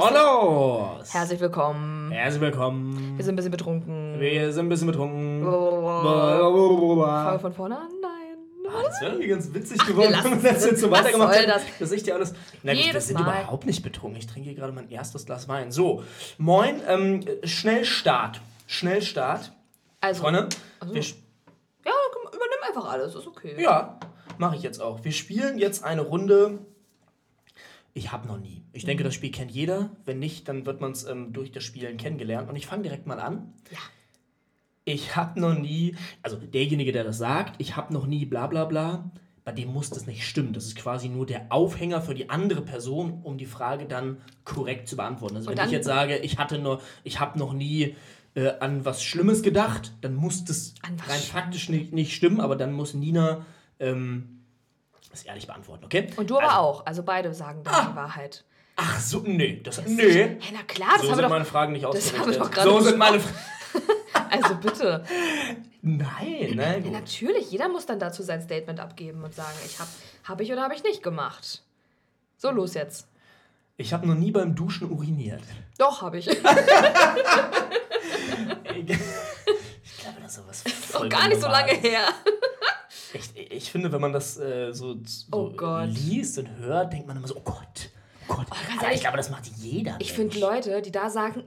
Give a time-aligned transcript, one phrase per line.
[0.00, 1.12] Und los!
[1.12, 2.10] Herzlich willkommen.
[2.10, 3.16] Herzlich willkommen.
[3.18, 4.18] Wir sind ein bisschen betrunken.
[4.18, 5.42] Wir sind ein bisschen betrunken.
[5.44, 7.88] Fangen wir von vorne an?
[8.00, 8.70] Nein.
[8.72, 11.48] Ah, das wäre irgendwie ganz witzig geworden, wenn wir das jetzt so weitergemacht hätten.
[11.50, 11.62] das?
[11.78, 12.32] Das ist ja alles.
[12.62, 13.40] Na gut, wir sind Mal.
[13.42, 14.18] überhaupt nicht betrunken.
[14.18, 15.70] Ich trinke hier gerade mein erstes Glas Wein.
[15.70, 16.02] So,
[16.38, 18.40] moin, ähm, Schnellstart.
[18.66, 19.52] Schnellstart.
[20.00, 20.48] Also, Freunde,
[20.78, 20.94] Also.
[20.94, 21.92] wir, ja,
[22.28, 23.54] übernimm einfach alles, ist okay.
[23.58, 23.98] ja,
[24.38, 25.04] mache ich jetzt auch.
[25.04, 26.60] Wir spielen jetzt eine Runde.
[27.94, 28.64] Ich habe noch nie.
[28.72, 28.88] Ich Mhm.
[28.88, 29.90] denke, das Spiel kennt jeder.
[30.04, 32.48] Wenn nicht, dann wird man es ähm, durch das Spielen kennengelernt.
[32.48, 33.52] Und ich fange direkt mal an.
[33.70, 33.78] Ja.
[34.84, 38.64] Ich habe noch nie, also derjenige, der das sagt, ich habe noch nie bla bla
[38.64, 39.10] bla,
[39.44, 40.52] bei dem muss das nicht stimmen.
[40.52, 44.88] Das ist quasi nur der Aufhänger für die andere Person, um die Frage dann korrekt
[44.88, 45.36] zu beantworten.
[45.36, 47.94] Also Und wenn ich jetzt sage, ich hatte nur, ich habe noch nie
[48.34, 52.72] äh, an was Schlimmes gedacht, dann muss das rein faktisch nicht, nicht stimmen, aber dann
[52.72, 53.44] muss Nina
[53.78, 54.39] ähm,
[55.10, 56.10] das ehrlich beantworten, okay?
[56.16, 56.86] Und du aber also, auch.
[56.86, 58.44] Also beide sagen dann die Wahrheit.
[58.76, 60.38] Ach so, nee, das, Hä, nee.
[60.54, 61.28] na klar, das So haben sind wir doch.
[61.28, 63.20] meine Fragen nicht das haben wir doch gerade so sind meine
[64.30, 65.04] Also bitte.
[65.82, 69.90] Nein, nein, Ja, natürlich, jeder muss dann dazu sein Statement abgeben und sagen, ich habe
[70.24, 71.62] hab ich oder habe ich nicht gemacht.
[72.36, 73.06] So, los jetzt.
[73.76, 75.42] Ich habe noch nie beim Duschen uriniert.
[75.78, 76.28] Doch, habe ich.
[79.82, 82.04] Ich glaube, das ist sowas voll Doch gar nicht so lange her.
[83.12, 85.50] Ich, ich finde, wenn man das äh, so, so Oh
[85.88, 87.90] liest und hört, denkt man immer so, oh Gott,
[88.28, 88.46] oh Gott.
[88.82, 89.96] ehrlich, ich glaube, das macht jeder.
[89.98, 91.44] Ich finde Leute, die da sagen,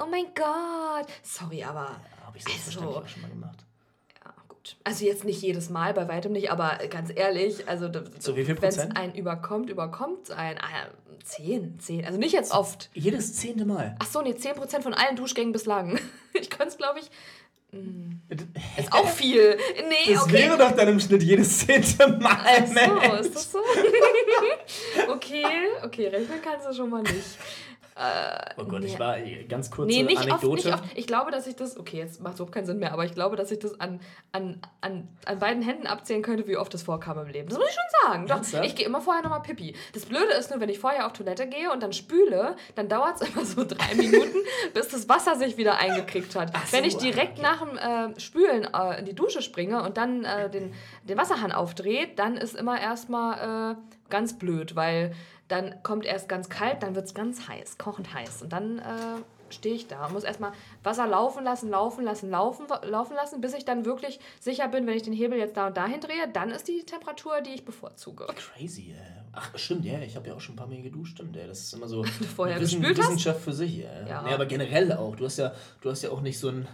[0.00, 1.06] oh mein Gott.
[1.22, 2.00] Sorry, aber.
[2.24, 3.64] Habe ich selbstverständlich Also- auch schon mal gemacht.
[4.24, 4.76] Ja, gut.
[4.84, 7.88] Also jetzt nicht jedes Mal, bei weitem nicht, aber ganz ehrlich, also
[8.18, 8.96] So, wenn es Prozent?
[8.96, 10.58] einen überkommt, überkommt es einen.
[10.58, 10.88] Ah,
[11.24, 12.04] 10, 10.
[12.06, 12.90] Also nicht jetzt oft.
[12.94, 13.96] Jedes zehnte Mal.
[13.98, 15.98] Ach so, nee, 10% von allen Duschgängen bislang.
[16.40, 17.10] Ich könnte es, glaube ich.
[17.70, 19.58] Ist auch viel.
[19.88, 20.32] Nee, Das okay.
[20.32, 22.38] wäre doch dann im Schnitt jedes zehnte Mal.
[22.42, 23.20] Ach so, Mensch.
[23.20, 23.58] ist das so?
[25.12, 25.44] okay,
[25.84, 27.38] okay, rechnen kannst du schon mal nicht.
[28.56, 28.86] Oh Gott, Nee.
[28.86, 30.54] ich war äh, ganz kurze Nee, nicht oft, Anekdote.
[30.54, 30.84] nicht oft.
[30.94, 33.12] Ich glaube, dass ich das, okay, jetzt macht es überhaupt keinen Sinn mehr, aber ich
[33.14, 36.82] glaube, dass ich das an, an, an, an beiden Händen abzählen könnte, wie oft das
[36.82, 37.48] vorkam im Leben.
[37.48, 38.26] Das muss ich schon sagen.
[38.26, 38.66] Doch, Ernsthaft?
[38.66, 39.74] ich gehe immer vorher nochmal pipi.
[39.94, 43.20] Das Blöde ist nur, wenn ich vorher auf Toilette gehe und dann spüle, dann dauert
[43.20, 44.38] es immer so drei Minuten,
[44.74, 46.56] bis das Wasser sich wieder eingekriegt hat.
[46.66, 47.42] So, wenn ich ah, direkt okay.
[47.42, 50.72] nach dem äh, Spülen äh, in die Dusche springe und dann äh, den,
[51.02, 53.76] den Wasserhahn aufdrehe, dann ist immer erstmal äh,
[54.10, 55.14] ganz blöd, weil
[55.48, 58.42] dann kommt erst ganz kalt, dann wird es ganz heiß, kochend heiß.
[58.42, 62.66] Und dann äh, stehe ich da und muss erstmal Wasser laufen lassen, laufen lassen, laufen,
[62.82, 65.76] laufen lassen, bis ich dann wirklich sicher bin, wenn ich den Hebel jetzt da und
[65.76, 68.26] dahin drehe, dann ist die Temperatur, die ich bevorzuge.
[68.26, 69.18] Crazy, ey.
[69.32, 71.46] Ach, stimmt, ja, ich habe ja auch schon ein paar Mal geduscht, stimmt, ey.
[71.46, 72.04] Das ist immer so
[72.36, 73.08] vorher eine Wissen, gespült hast?
[73.08, 74.08] Wissenschaft für sich, ey.
[74.08, 74.22] Ja.
[74.22, 75.16] Nee, aber generell auch.
[75.16, 76.68] Du hast ja, du hast ja auch nicht so einen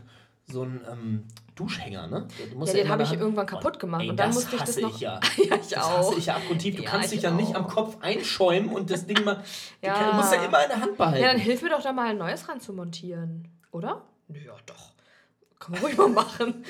[0.46, 1.24] so einen, ähm,
[1.54, 2.26] Duschhänger, ne?
[2.64, 4.94] Ja, den habe ich irgendwann kaputt gemacht Ey, und dann das musste ich das noch.
[4.96, 5.20] Ich ja.
[5.36, 5.98] ja, ich Das auch.
[5.98, 6.74] hasse ich ja abgrundtief.
[6.76, 7.68] Du Ja, kannst ich dich ja nicht am auch.
[7.74, 9.40] Kopf einschäumen und das Ding mal.
[9.80, 10.10] Ja.
[10.10, 11.22] Du musst ja immer in der Hand behalten.
[11.22, 14.02] Ja, dann hilf mir doch da mal ein neues ran zu montieren, oder?
[14.28, 14.92] Ja, doch.
[15.60, 16.64] Kann man ruhig mal machen.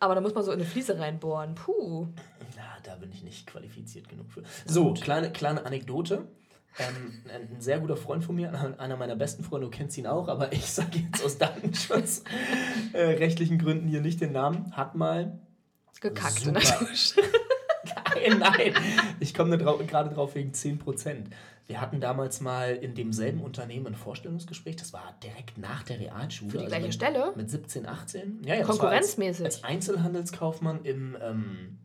[0.00, 1.54] Aber da muss man so in eine Fliese reinbohren.
[1.54, 2.08] Puh.
[2.56, 4.42] Na, da bin ich nicht qualifiziert genug für.
[4.66, 6.28] So, kleine, kleine Anekdote.
[6.78, 10.28] Ähm, ein, sehr guter Freund von mir, einer meiner besten Freunde, du kennst ihn auch,
[10.28, 12.22] aber ich sage jetzt aus Datenschutz
[12.92, 13.16] äh,
[13.58, 15.38] Gründen hier nicht den Namen, hat mal.
[16.00, 16.60] Gekackt Super.
[16.60, 17.24] in der.
[18.28, 18.74] Nein, nein,
[19.20, 21.26] ich komme gerade drauf wegen 10%.
[21.66, 26.50] Wir hatten damals mal in demselben Unternehmen ein Vorstellungsgespräch, das war direkt nach der Realschule.
[26.50, 27.32] Für die also gleiche mit, Stelle?
[27.36, 28.42] Mit 17, 18.
[28.44, 29.44] Ja, ja, Konkurrenzmäßig.
[29.44, 31.78] Als, als Einzelhandelskaufmann im, ähm,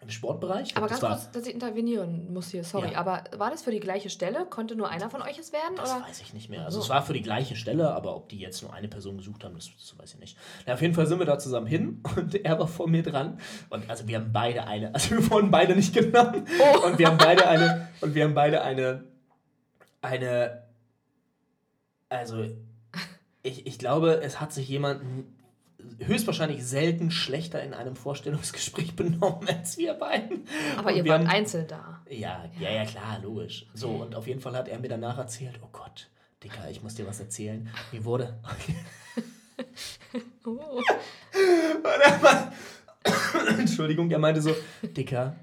[0.00, 0.76] im Sportbereich.
[0.76, 2.92] Aber ganz kurz, dass ich intervenieren muss hier, sorry.
[2.92, 2.98] Ja.
[3.00, 4.46] Aber war das für die gleiche Stelle?
[4.46, 5.74] Konnte nur einer von euch es werden?
[5.76, 6.06] Das oder?
[6.06, 6.64] weiß ich nicht mehr.
[6.64, 6.84] Also so.
[6.84, 9.56] es war für die gleiche Stelle, aber ob die jetzt nur eine Person gesucht haben,
[9.56, 10.38] das, das weiß ich nicht.
[10.66, 13.40] Na, auf jeden Fall sind wir da zusammen hin und er war vor mir dran.
[13.70, 16.46] Und also wir haben beide eine, also wir wurden beide nicht genommen.
[16.60, 16.86] Oh.
[16.86, 19.04] Und wir haben beide eine, und wir haben beide eine,
[20.00, 20.62] eine,
[22.08, 22.44] also
[23.42, 25.02] ich, ich glaube, es hat sich jemand
[25.98, 30.44] höchstwahrscheinlich selten schlechter in einem Vorstellungsgespräch benommen als wir beiden.
[30.76, 32.02] Aber Und ihr wart haben- einzeln da.
[32.10, 33.66] ja, ja, ja, klar, logisch.
[33.74, 36.08] So, und auf jeden Fall hat er mir danach erzählt, oh Gott,
[36.44, 37.68] Dicker, ich muss dir was erzählen.
[37.92, 38.38] Mir wurde...
[40.46, 40.80] Oh.
[43.58, 45.36] Entschuldigung, er meinte so, Dicker,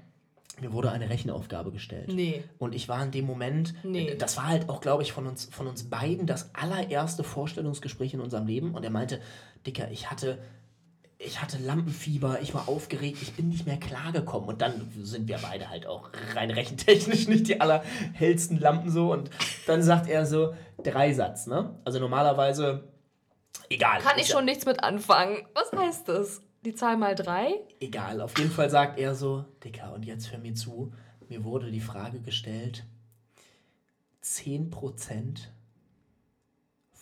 [0.60, 2.08] mir wurde eine Rechenaufgabe gestellt.
[2.12, 2.42] Nee.
[2.58, 4.14] Und ich war in dem Moment, Nee.
[4.16, 8.20] das war halt auch, glaube ich, von uns, von uns beiden das allererste Vorstellungsgespräch in
[8.20, 8.74] unserem Leben.
[8.74, 9.20] Und er meinte,
[9.66, 10.38] Dicker, ich hatte,
[11.18, 14.48] ich hatte Lampenfieber, ich war aufgeregt, ich bin nicht mehr klargekommen.
[14.48, 19.12] Und dann sind wir beide halt auch rein rechentechnisch nicht die allerhellsten Lampen so.
[19.12, 19.30] Und
[19.66, 21.74] dann sagt er so, Dreisatz, ne?
[21.84, 22.84] Also normalerweise,
[23.68, 24.00] egal.
[24.00, 25.46] Kann ich ja- schon nichts mit anfangen.
[25.54, 26.40] Was heißt das?
[26.66, 27.60] Die Zahl mal drei?
[27.78, 30.92] Egal, auf jeden Fall sagt er so, Dicker, und jetzt hör mir zu,
[31.28, 32.84] mir wurde die Frage gestellt,
[34.24, 35.46] 10%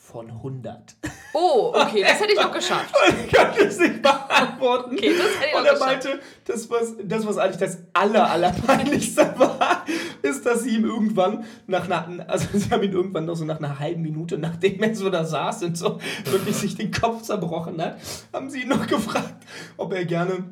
[0.04, 0.96] von 100.
[1.32, 2.94] Oh, okay, das hätte ich noch geschafft.
[3.26, 4.94] Ich konnte es nicht beantworten.
[4.94, 6.04] Okay, das hätte ich Und er geschafft.
[6.04, 9.84] meinte, das was, das, was eigentlich das aller, allerpeinlichste war,
[10.22, 13.58] ist, dass sie ihm irgendwann nach einer, also sie haben ihn irgendwann noch so nach
[13.58, 17.80] einer halben Minute, nachdem er so da saß und so wirklich sich den Kopf zerbrochen
[17.82, 17.96] hat,
[18.32, 19.42] haben sie ihn noch gefragt,
[19.78, 20.44] ob er gerne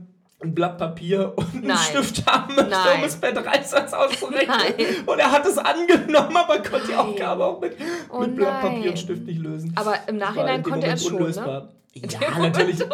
[0.42, 1.76] ein Blatt Papier und einen Nein.
[1.78, 3.04] Stift haben möchte, um Nein.
[3.04, 4.48] es per Dreisatz auszurechnen.
[4.48, 4.86] Nein.
[5.06, 6.94] Und er hat es angenommen, aber konnte die.
[6.94, 7.76] Aufgabe auch mit,
[8.10, 9.72] Oh mit Blatt Papier und Stift nicht lösen.
[9.76, 11.50] Aber im Nachhinein konnte er es Moment schon, ne?
[11.52, 11.68] unlösbar.
[11.94, 12.80] dem Ja, natürlich.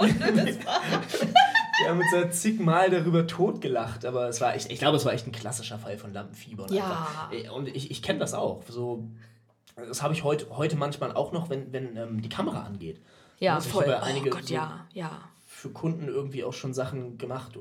[1.80, 5.12] Wir haben uns ja zigmal darüber totgelacht, aber es war echt, ich glaube, es war
[5.12, 6.64] echt ein klassischer Fall von Lampenfieber.
[6.64, 7.28] Und Ja.
[7.30, 8.62] einfach- Und ich, ich kenne das auch.
[8.68, 9.04] So,
[9.76, 13.00] das habe ich heute, heute manchmal auch noch, wenn, wenn ähm, die Kamera angeht.
[13.38, 13.82] Ja, Also ich voll.
[13.84, 15.10] habe ja oh einige Gott, so- ja, ja.
[15.58, 17.58] Für Kunden irgendwie auch schon Sachen gemacht,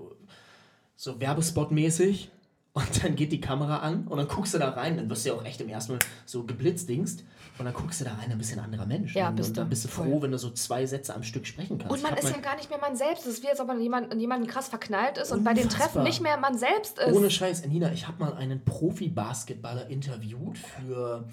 [0.95, 2.29] so Werbespot-mäßig.
[2.73, 5.29] Und dann geht die Kamera an und dann guckst du da rein, dann wirst du
[5.29, 7.23] ja auch echt im ersten Mal so geblitzdingst
[7.57, 9.15] und dann guckst du da rein, ein anderer Mensch.
[9.15, 9.69] Ja, und, bist und dann du.
[9.71, 10.05] bist du Voll.
[10.05, 11.91] froh, wenn du so zwei Sätze am Stück sprechen kannst.
[11.91, 13.25] Und man ist ja gar nicht mehr man selbst.
[13.25, 15.87] Es ist wie, als ob man in jemanden, krass verknallt ist und bei den Unfassbar.
[15.87, 17.15] Treffen nicht mehr man selbst ist.
[17.15, 21.27] Ohne Scheiß, Nina, ich habe mal einen Profi-Basketballer interviewt für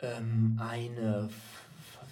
[0.00, 1.28] ähm, eine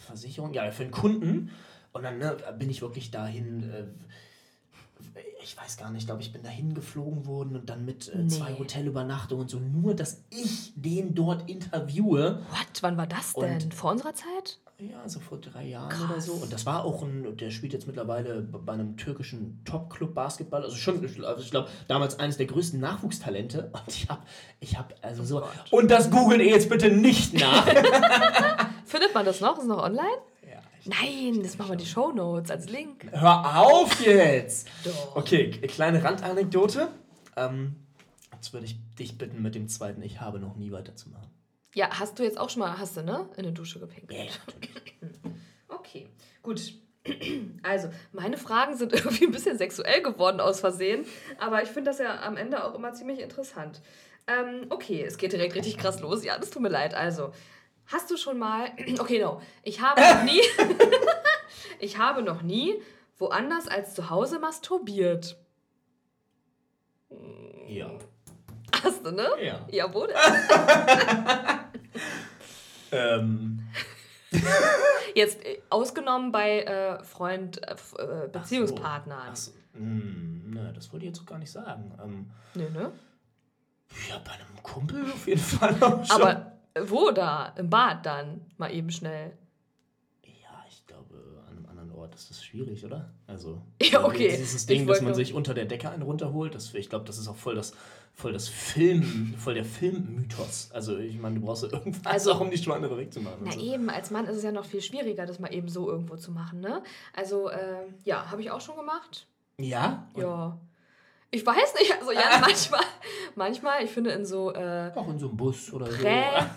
[0.04, 1.50] Versicherung, ja, für einen Kunden.
[1.94, 3.84] Und dann ne, bin ich wirklich dahin, äh,
[5.42, 8.26] ich weiß gar nicht, ich glaube, ich bin dahin geflogen worden und dann mit äh,
[8.26, 8.58] zwei Nee.
[8.58, 12.40] Hotelübernachtungen und so, nur, dass ich den dort interviewe.
[12.50, 12.82] What?
[12.82, 13.54] Wann war das denn?
[13.62, 14.58] Und- Vor unserer Zeit?
[14.80, 16.10] Ja, so vor drei Jahren Krass.
[16.10, 16.32] oder so.
[16.32, 20.64] Und das war auch ein, der spielt jetzt mittlerweile bei einem türkischen Top-Club Basketball.
[20.64, 23.70] Also schon, also ich glaube, damals eines der größten Nachwuchstalente.
[23.72, 24.22] Und ich habe,
[24.58, 25.44] ich habe, also so.
[25.70, 25.76] Oh.
[25.78, 27.64] Und das googelt ihr jetzt bitte nicht nach.
[28.84, 29.56] Findet man das noch?
[29.58, 30.08] Ist es noch online?
[30.86, 33.06] Nein, das machen wir in die Shownotes als Link.
[33.10, 34.68] hör auf jetzt!
[34.84, 35.16] Doch.
[35.16, 36.88] Okay, kleine Randanekdote.
[37.36, 37.76] Ähm,
[38.32, 41.28] jetzt würde ich dich bitten, mit dem zweiten Ich habe noch nie weiterzumachen.
[41.74, 43.28] Ja, hast du jetzt auch schon mal, hast du, ne?
[43.36, 44.18] In der Dusche gepinkelt.
[44.18, 44.94] Ja, natürlich.
[45.68, 46.08] Okay,
[46.42, 46.74] gut.
[47.62, 51.04] Also, meine Fragen sind irgendwie ein bisschen sexuell geworden aus Versehen,
[51.38, 53.82] aber ich finde das ja am Ende auch immer ziemlich interessant.
[54.26, 56.24] Ähm, okay, es geht direkt richtig krass los.
[56.24, 56.94] Ja, das tut mir leid.
[56.94, 57.32] Also,
[57.86, 58.70] hast du schon mal.
[58.98, 59.40] Okay, no.
[59.62, 60.40] Ich habe noch nie.
[61.78, 62.80] ich habe noch nie
[63.18, 65.36] woanders als zu Hause masturbiert.
[67.68, 67.90] Ja.
[68.82, 69.28] Hast du, ne?
[69.40, 69.66] Ja.
[69.70, 70.16] Ja, denn?
[72.94, 73.66] Ähm,
[75.14, 79.28] Jetzt äh, ausgenommen bei äh, Freund, äh, äh, Beziehungspartnern.
[79.30, 79.52] Ach so.
[79.74, 81.92] Hm, ne, das wollte ich jetzt gar nicht sagen.
[82.02, 82.92] Ähm, Nö, ne?
[84.08, 86.22] ja, bei einem Kumpel auf jeden Fall auch schon.
[86.22, 86.52] Aber
[86.88, 87.54] wo da?
[87.56, 88.40] Im Bad dann?
[88.56, 89.36] Mal eben schnell.
[90.24, 91.14] Ja, ich glaube,
[91.48, 93.10] an einem anderen Ort ist das schwierig, oder?
[93.26, 94.36] Also, Ja, okay.
[94.36, 97.28] Dieses Ding, dass man sich unter der Decke einen runterholt, das, ich glaube, das ist
[97.28, 97.74] auch voll das,
[98.12, 100.70] voll das Film, voll der Filmmythos.
[100.72, 103.38] Also, ich meine, du brauchst ja irgendwas, Also- auch um die Schweine wegzumachen.
[103.42, 105.88] Na Also, eben, als Mann ist es ja noch viel schwieriger, das mal eben so
[105.90, 106.82] irgendwo zu machen, ne?
[107.14, 109.26] Also, äh, ja, habe ich auch schon gemacht.
[109.58, 110.08] Ja?
[110.14, 110.58] Und Ja.
[111.34, 112.80] Ich weiß nicht, also ja, manchmal,
[113.34, 115.98] manchmal, ich finde in so äh, Auch in so einem Bus oder so.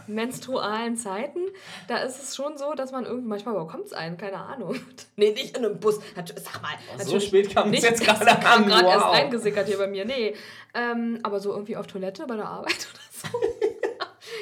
[0.06, 1.40] prämenstrualen Zeiten,
[1.88, 4.76] da ist es schon so, dass man irgendwie, manchmal überkommt es einen, keine Ahnung.
[5.16, 6.00] nee, nicht in einem Bus.
[6.16, 8.70] Sag mal, Oh, so spät kam es jetzt gerade das kam an.
[8.70, 9.14] gerade erst Wow.
[9.16, 10.36] reingesickert hier bei mir, nee.
[10.76, 13.38] Ähm, aber so irgendwie auf Toilette bei der Arbeit oder so.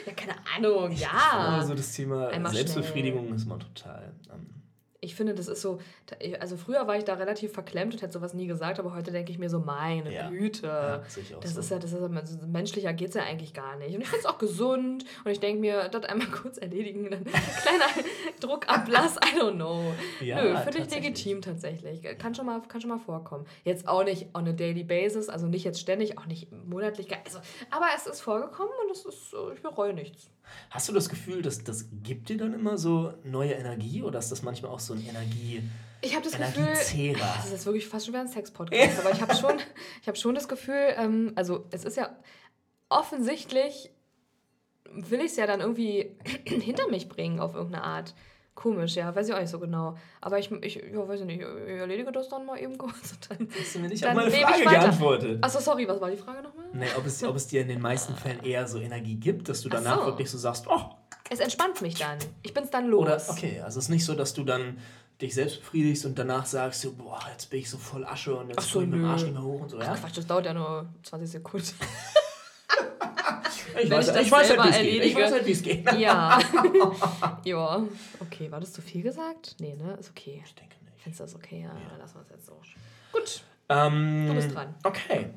[0.05, 1.57] ja, keine Ahnung, ja.
[1.59, 4.11] Also das Thema Einmal Selbstbefriedigung ist man total.
[4.33, 4.47] Ähm,
[5.05, 5.79] Ich finde, das ist so,
[6.39, 9.31] also früher war ich da relativ verklemmt und hätte sowas nie gesagt, aber heute denke
[9.31, 10.29] ich mir so, meine Ja.
[10.29, 10.67] Güte.
[10.67, 10.97] ja,
[11.39, 11.59] Das so.
[11.61, 13.95] ist ja, das ist ja, also menschlicher geht es ja eigentlich gar nicht.
[13.95, 15.05] Und ich finde es auch gesund.
[15.23, 17.23] Und ich denke mir, das einmal kurz erledigen, dann
[17.61, 17.85] kleiner
[18.39, 19.93] Druckablass, I don't know.
[20.21, 22.01] Ja, Nö, finde ich legitim tatsächlich.
[22.17, 23.45] Kann schon, mal, kann schon mal vorkommen.
[23.63, 27.07] Jetzt auch nicht on a daily basis, also nicht jetzt ständig, auch nicht monatlich.
[27.25, 27.39] Also,
[27.71, 30.29] aber es ist vorgekommen und es ist, ich bereue nichts.
[30.69, 34.31] Hast du das Gefühl, dass das gibt dir dann immer so neue Energie oder ist
[34.31, 35.63] das manchmal auch so ein Energie,
[36.01, 39.21] Ich habe das Gefühl, das ist jetzt wirklich fast schon wieder ein Sex-Podcast, aber ich
[39.21, 39.59] habe schon,
[40.01, 42.15] ich hab schon das Gefühl, ähm, also es ist ja
[42.89, 43.91] offensichtlich,
[44.91, 48.13] will ich es ja dann irgendwie hinter mich bringen auf irgendeine Art.
[48.55, 49.97] Komisch, ja, weiß ich auch nicht so genau.
[50.21, 51.45] Aber ich, ich ja, weiß ich nicht, ich
[51.77, 53.49] erledige das dann mal eben kurz und dann.
[53.59, 55.43] Hast du mir nicht Dann auf meine Frage geantwortet?
[55.43, 56.65] Achso, sorry, was war die Frage nochmal?
[56.73, 59.61] Nee, ob es, ob es dir in den meisten Fällen eher so Energie gibt, dass
[59.61, 60.05] du Ach danach so.
[60.05, 60.81] wirklich so sagst, oh,
[61.29, 62.17] Es entspannt mich dann.
[62.43, 63.01] Ich bin's dann los.
[63.01, 64.77] oder okay, also es ist nicht so, dass du dann
[65.21, 68.47] dich selbst befriedigst und danach sagst, so, boah, jetzt bin ich so voll Asche und
[68.49, 69.05] jetzt Ach so, ich mit dem.
[69.05, 69.95] Arsch nicht mehr hoch und so, ja?
[69.95, 71.67] Quatsch, das dauert ja nur 20 Sekunden.
[73.81, 74.85] Ich weiß, ich ich weiß halt, selber wie es geht.
[74.87, 75.21] Ich erledige.
[75.21, 75.91] weiß halt, wie es geht.
[75.99, 76.39] ja.
[77.43, 77.83] ja.
[78.19, 79.55] Okay, war das zu viel gesagt?
[79.59, 79.93] Nee, ne?
[79.99, 80.41] Ist okay.
[80.45, 81.01] Ich denke nicht.
[81.01, 81.61] Findest du das okay?
[81.63, 82.59] Ja, dann lassen wir es jetzt so.
[83.11, 83.41] Gut.
[83.69, 84.75] Ähm, Du bist dran.
[84.83, 85.29] Okay.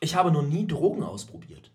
[0.00, 1.70] Ich habe noch nie Drogen ausprobiert.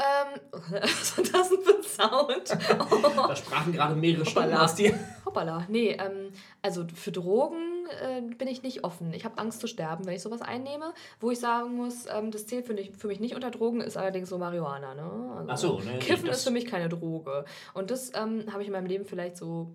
[0.00, 2.58] Ähm, was war das denn für ein Sound?
[3.16, 4.64] Da sprachen gerade mehrere Stimmen Hoppala.
[4.64, 4.98] aus dir.
[5.24, 5.64] Hoppala.
[5.68, 9.12] Nee, ähm, also für Drogen äh, bin ich nicht offen.
[9.12, 10.92] Ich habe Angst zu sterben, wenn ich sowas einnehme.
[11.20, 13.96] Wo ich sagen muss, ähm, das zählt für mich, für mich nicht unter Drogen, ist
[13.96, 14.94] allerdings so Marihuana.
[14.94, 15.46] Ne?
[15.48, 17.44] Also, Ach so, ne, Kiffen ist für mich keine Droge.
[17.74, 19.74] Und das ähm, habe ich in meinem Leben vielleicht so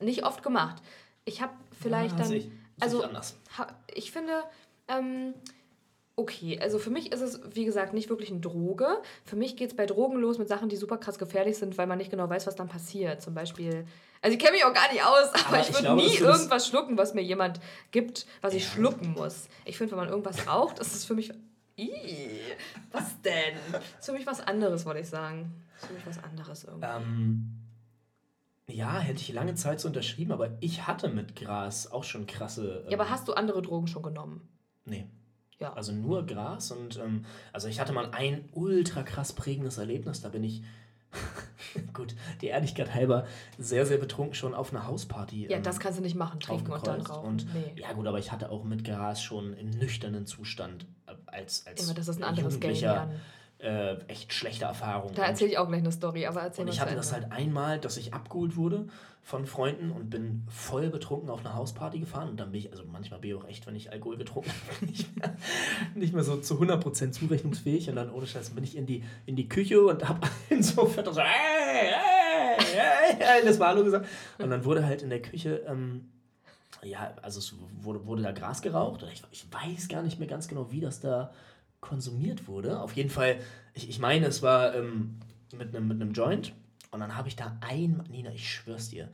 [0.00, 0.82] nicht oft gemacht.
[1.24, 2.32] Ich habe vielleicht Ah, dann.
[2.32, 3.02] ich- also,
[3.94, 4.32] ich finde,
[4.88, 5.34] ähm,
[6.16, 8.86] okay, also für mich ist es, wie gesagt, nicht wirklich eine Droge.
[9.24, 11.86] Für mich geht es bei Drogen los mit Sachen, die super krass gefährlich sind, weil
[11.86, 13.22] man nicht genau weiß, was dann passiert.
[13.22, 13.86] Zum Beispiel,
[14.22, 16.96] also ich kenne mich auch gar nicht aus, aber, Aber ich würde nie irgendwas schlucken,
[16.96, 17.60] was mir jemand
[17.90, 19.48] gibt, was ich schlucken muss.
[19.64, 21.32] Ich finde, wenn man irgendwas raucht, ist es für mich.
[21.76, 22.40] Ih,
[22.92, 23.56] was denn?
[23.98, 25.52] ist für mich was anderes, wollte ich sagen.
[25.76, 26.86] Ist für mich was anderes irgendwie.
[26.86, 27.62] Ähm,
[28.68, 32.82] ja, hätte ich lange Zeit so unterschrieben, aber ich hatte mit Gras auch schon krasse.
[32.84, 34.48] Ähm, ja, aber hast du andere Drogen schon genommen?
[34.84, 35.06] Nee.
[35.58, 35.72] Ja.
[35.74, 40.28] Also nur Gras und ähm, also ich hatte mal ein ultra krass prägendes Erlebnis, da
[40.28, 40.62] bin ich,
[41.92, 43.26] gut, die Ehrlichkeit halber,
[43.58, 45.48] sehr, sehr betrunken schon auf einer Hausparty.
[45.48, 47.26] Ja, ähm, das kannst du nicht machen, trinken und dann rauchen.
[47.26, 47.80] Und nee.
[47.80, 51.84] ja gut, aber ich hatte auch mit Gras schon im nüchternen Zustand äh, als, als
[51.84, 53.20] Immer, das ist ein anderes Game, Jugendlicher Jan.
[53.62, 55.14] Äh, echt schlechte Erfahrungen.
[55.14, 57.78] Da erzähle ich auch gleich eine Story, aber erzähl und ich hatte das halt einmal,
[57.78, 58.86] dass ich abgeholt wurde
[59.22, 62.28] von Freunden und bin voll betrunken auf eine Hausparty gefahren.
[62.28, 64.86] Und dann bin ich, also manchmal bin ich auch echt, wenn ich Alkohol getrunken habe,
[64.86, 65.36] nicht mehr,
[65.94, 67.88] nicht mehr so zu 100% zurechnungsfähig.
[67.88, 71.20] Und dann ohne Scheiß bin ich in die, in die Küche und habe insofern so,
[71.20, 74.08] hey, hey, hey, hey, das war Hallo gesagt.
[74.38, 76.10] Und dann wurde halt in der Küche, ähm,
[76.82, 79.04] ja, also es wurde, wurde da Gras geraucht.
[79.04, 81.30] Oder ich, ich weiß gar nicht mehr ganz genau, wie das da
[81.82, 82.80] konsumiert wurde.
[82.80, 83.36] Auf jeden Fall,
[83.74, 85.18] ich, ich meine, es war ähm,
[85.54, 86.54] mit einem mit Joint.
[86.90, 89.08] Und dann habe ich da einmal, Nina, ich schwör's dir,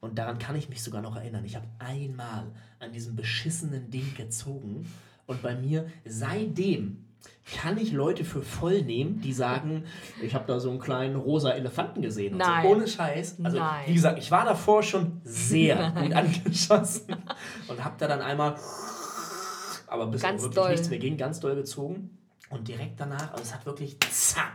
[0.00, 2.44] und daran kann ich mich sogar noch erinnern, ich habe einmal
[2.78, 4.86] an diesem beschissenen Ding gezogen.
[5.26, 7.06] Und bei mir seitdem
[7.58, 9.84] kann ich Leute für voll nehmen, die sagen,
[10.22, 12.34] ich habe da so einen kleinen rosa Elefanten gesehen.
[12.34, 12.62] Und Nein.
[12.62, 12.68] So.
[12.68, 13.36] Ohne Scheiß.
[13.42, 13.84] Also, Nein.
[13.86, 17.16] wie gesagt, ich war davor schon sehr gut angeschossen
[17.68, 18.56] und habe da dann einmal,
[19.94, 20.70] aber bis Ganz wirklich doll.
[20.72, 22.18] nichts mehr ging, ganz doll gezogen.
[22.50, 24.52] Und direkt danach, also es hat wirklich zapp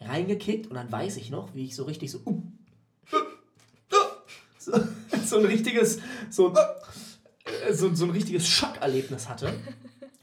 [0.00, 2.42] reingekickt und dann weiß ich noch, wie ich so richtig so, uh,
[4.58, 4.72] so,
[5.24, 9.52] so ein richtiges, so, äh, so, so ein richtiges Schockerlebnis hatte.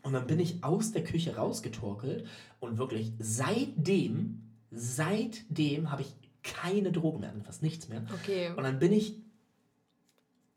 [0.02, 2.26] Und dann bin ich aus der Küche rausgetorkelt
[2.60, 8.06] und wirklich seitdem, seitdem habe ich keine Drogen mehr, fast nichts mehr.
[8.22, 8.52] Okay.
[8.56, 9.16] Und dann bin ich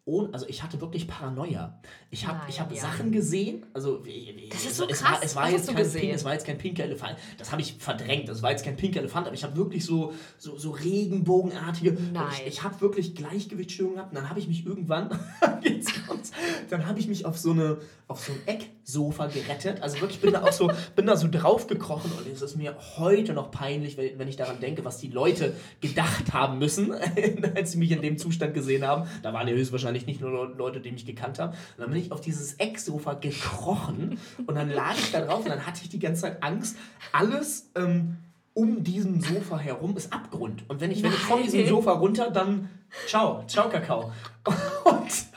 [0.09, 1.79] ohne, also ich hatte wirklich Paranoia.
[2.11, 2.81] Ich habe ich hab ja.
[2.81, 4.03] Sachen gesehen, also
[4.51, 6.01] Das ist es, war, es war Was jetzt kein gesehen?
[6.01, 7.17] Pink, es war jetzt kein pinker Elefant.
[7.37, 8.29] Das habe ich verdrängt.
[8.29, 11.97] Das war jetzt kein pinker Elefant, aber ich habe wirklich so so, so Regenbogenartige.
[12.13, 12.27] Nein.
[12.41, 14.13] Ich, ich habe wirklich Gleichgewichtsstörungen gehabt.
[14.13, 15.11] Und dann habe ich mich irgendwann,
[16.71, 18.41] dann habe ich mich auf so eine auf so ein
[18.89, 19.83] Ecksofa gerettet.
[19.83, 22.75] Also wirklich bin da auch so bin da so drauf gekrochen und es ist mir
[22.97, 26.93] heute noch peinlich, wenn wenn ich daran denke, was die Leute gedacht haben müssen,
[27.55, 29.07] als sie mich in dem Zustand gesehen haben.
[29.23, 31.53] Da waren ja höchstwahrscheinlich nicht nur Leute, die mich gekannt haben.
[31.53, 35.51] Und dann bin ich auf dieses Ecksofa gekrochen und dann lag ich da drauf und
[35.51, 36.77] dann hatte ich die ganze Zeit Angst,
[37.13, 38.17] alles ähm,
[38.55, 40.65] um diesen Sofa herum ist Abgrund.
[40.69, 41.67] Und wenn ich, wenn ich von diesem.
[41.69, 42.71] Sofa runter, dann
[43.07, 44.13] ciao, ciao Kakao.
[44.85, 45.28] Und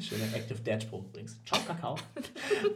[0.00, 1.38] schöner Active Dad Spruch übrigens.
[1.44, 1.96] Ciao Kakao.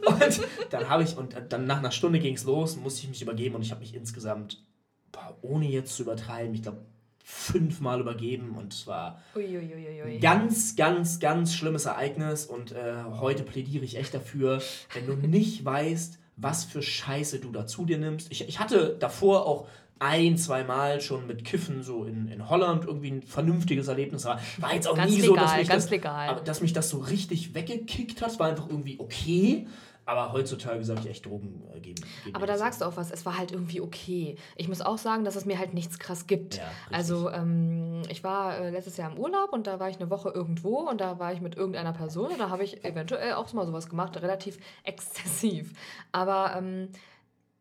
[0.05, 3.21] Und dann habe ich, und dann nach einer Stunde ging es los, musste ich mich
[3.21, 4.63] übergeben und ich habe mich insgesamt,
[5.11, 6.85] boah, ohne jetzt zu übertreiben, ich glaube
[7.23, 10.19] fünfmal übergeben und es war Uiuiuiui.
[10.19, 14.61] Ganz, ganz, ganz schlimmes Ereignis und äh, heute plädiere ich echt dafür,
[14.93, 18.31] wenn du nicht weißt, was für Scheiße du da zu dir nimmst.
[18.31, 19.67] Ich, ich hatte davor auch
[19.99, 24.25] ein, zwei Mal schon mit Kiffen so in, in Holland irgendwie ein vernünftiges Erlebnis.
[24.25, 26.29] War, war jetzt auch Ganz nie so, dass legal, mich, ganz das, legal.
[26.29, 28.39] aber, dass mich das so richtig weggekickt hat.
[28.39, 29.67] War einfach irgendwie okay.
[30.07, 32.01] Aber heutzutage sage ich echt Drogen äh, geben.
[32.31, 34.37] Aber da sagst du auch was, es war halt irgendwie okay.
[34.55, 36.55] Ich muss auch sagen, dass es mir halt nichts krass gibt.
[36.55, 36.63] Ja,
[36.93, 40.29] also ähm, ich war äh, letztes Jahr im Urlaub und da war ich eine Woche
[40.29, 43.65] irgendwo und da war ich mit irgendeiner Person und da habe ich eventuell auch mal
[43.65, 45.73] sowas gemacht, relativ exzessiv.
[46.13, 46.87] Aber ähm,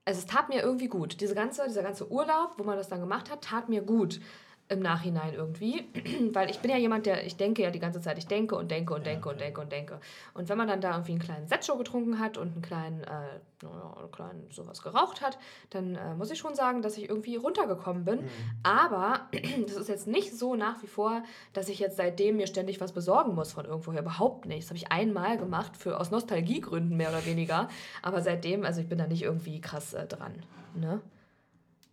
[0.06, 1.20] also es tat mir irgendwie gut.
[1.20, 4.20] Diese ganze, dieser ganze Urlaub, wo man das dann gemacht hat, tat mir gut
[4.68, 5.84] im Nachhinein irgendwie.
[6.32, 8.70] Weil ich bin ja jemand, der, ich denke ja die ganze Zeit, ich denke und
[8.70, 10.00] denke und denke und denke und denke.
[10.34, 13.40] Und wenn man dann da irgendwie einen kleinen Setcho getrunken hat und einen kleinen, äh,
[13.62, 15.38] ja, einen kleinen sowas geraucht hat,
[15.70, 18.28] dann äh, muss ich schon sagen, dass ich irgendwie runtergekommen bin.
[18.62, 19.28] Aber
[19.66, 22.92] das ist jetzt nicht so nach wie vor, dass ich jetzt seitdem mir ständig was
[22.92, 24.00] besorgen muss von irgendwoher.
[24.00, 24.64] Überhaupt nicht.
[24.64, 27.68] Das habe ich einmal gemacht, für, aus Nostalgiegründen mehr oder weniger.
[28.02, 30.34] Aber seitdem, also ich bin da nicht irgendwie krass äh, dran.
[30.74, 31.00] Ne?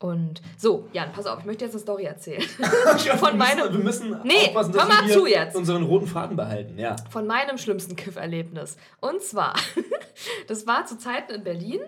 [0.03, 2.41] Und so, Jan, pass auf, ich möchte jetzt eine Story erzählen.
[3.19, 5.55] von meinem- Wir müssen, Nee, aufpassen, hör dass mal wir zu jetzt.
[5.55, 6.77] unseren roten Faden behalten.
[6.77, 6.97] Ja.
[7.09, 8.75] Von meinem schlimmsten Kiff-Erlebnis.
[8.99, 9.53] Und zwar
[10.49, 11.79] das war zu Zeiten in Berlin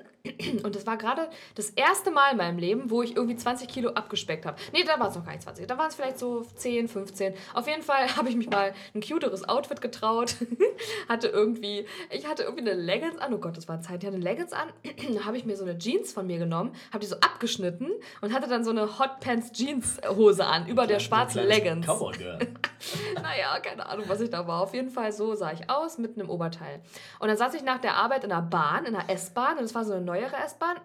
[0.63, 3.89] und das war gerade das erste Mal in meinem Leben, wo ich irgendwie 20 Kilo
[3.91, 4.58] abgespeckt habe.
[4.74, 5.67] Nee, da war es noch gar nicht 20.
[5.67, 7.34] Da waren es vielleicht so 10, 15.
[7.53, 10.36] Auf jeden Fall habe ich mich mal ein cuteres Outfit getraut.
[11.10, 13.34] hatte irgendwie, ich hatte irgendwie eine Leggings an.
[13.34, 14.03] Oh Gott, das war Zeit.
[14.03, 14.70] Ich hatte eine Leggings an.
[15.13, 17.91] da habe ich mir so eine Jeans von mir genommen, habe die so abgeschnitten
[18.22, 21.86] und hatte dann so eine Hot Pants Jeans Hose an über der schwarzen Leggings.
[21.86, 22.39] Cowboy Girl.
[23.15, 24.62] naja, keine Ahnung, was ich da war.
[24.62, 26.82] Auf jeden Fall so sah ich aus mit einem Oberteil.
[27.20, 29.75] Und dann saß ich nach der Arbeit in einer Bahn, in einer S-Bahn und es
[29.75, 30.78] war so eine neuere S-Bahn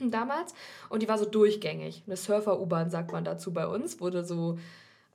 [0.10, 0.54] damals
[0.88, 2.02] und die war so durchgängig.
[2.06, 4.58] Eine Surfer-U-Bahn sagt man dazu bei uns, wo du so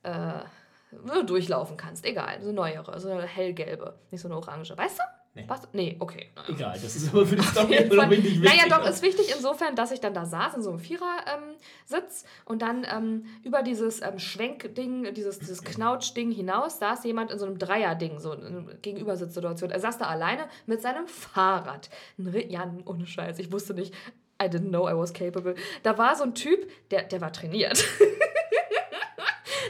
[0.02, 2.04] äh, durchlaufen kannst.
[2.04, 4.76] Egal, so neuere, so eine hellgelbe, nicht so eine orange.
[4.76, 5.02] Weißt du?
[5.36, 5.44] Nee.
[5.48, 5.62] Was?
[5.72, 6.28] Nee, okay.
[6.48, 8.40] Egal, das ist aber für die Story nicht wichtig.
[8.40, 12.28] Naja, doch, ist wichtig insofern, dass ich dann da saß in so einem Vierer-Sitz ähm,
[12.44, 17.46] und dann ähm, über dieses ähm, Schwenkding, dieses, dieses Knautschding hinaus saß jemand in so
[17.46, 19.72] einem Dreier-Ding, so eine Gegenübersitzsituation.
[19.72, 21.90] Er saß da alleine mit seinem Fahrrad.
[22.16, 23.92] Ja, ohne Scheiß, ich wusste nicht,
[24.40, 25.56] I didn't know I was capable.
[25.82, 27.84] Da war so ein Typ, der, der war trainiert.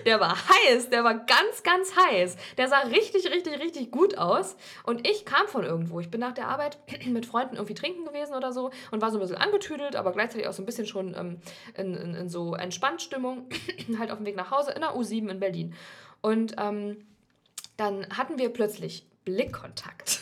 [0.04, 2.36] Der war heiß, der war ganz, ganz heiß.
[2.56, 4.56] Der sah richtig, richtig, richtig gut aus.
[4.84, 6.00] Und ich kam von irgendwo.
[6.00, 9.18] Ich bin nach der Arbeit mit Freunden irgendwie trinken gewesen oder so und war so
[9.18, 11.40] ein bisschen angetüdelt, aber gleichzeitig auch so ein bisschen schon ähm,
[11.76, 13.48] in, in, in, so Entspannstimmung,
[13.98, 15.74] halt auf dem Weg nach Hause in der U7 in Berlin.
[16.20, 17.06] Und ähm,
[17.76, 20.20] dann hatten wir plötzlich Blickkontakt.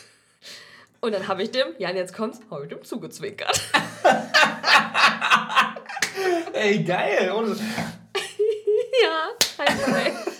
[1.01, 3.61] Und dann habe ich dem, Jan, jetzt kommt's, habe ich dem zugezwinkert.
[6.53, 7.31] Ey, geil.
[9.69, 10.13] Ja, High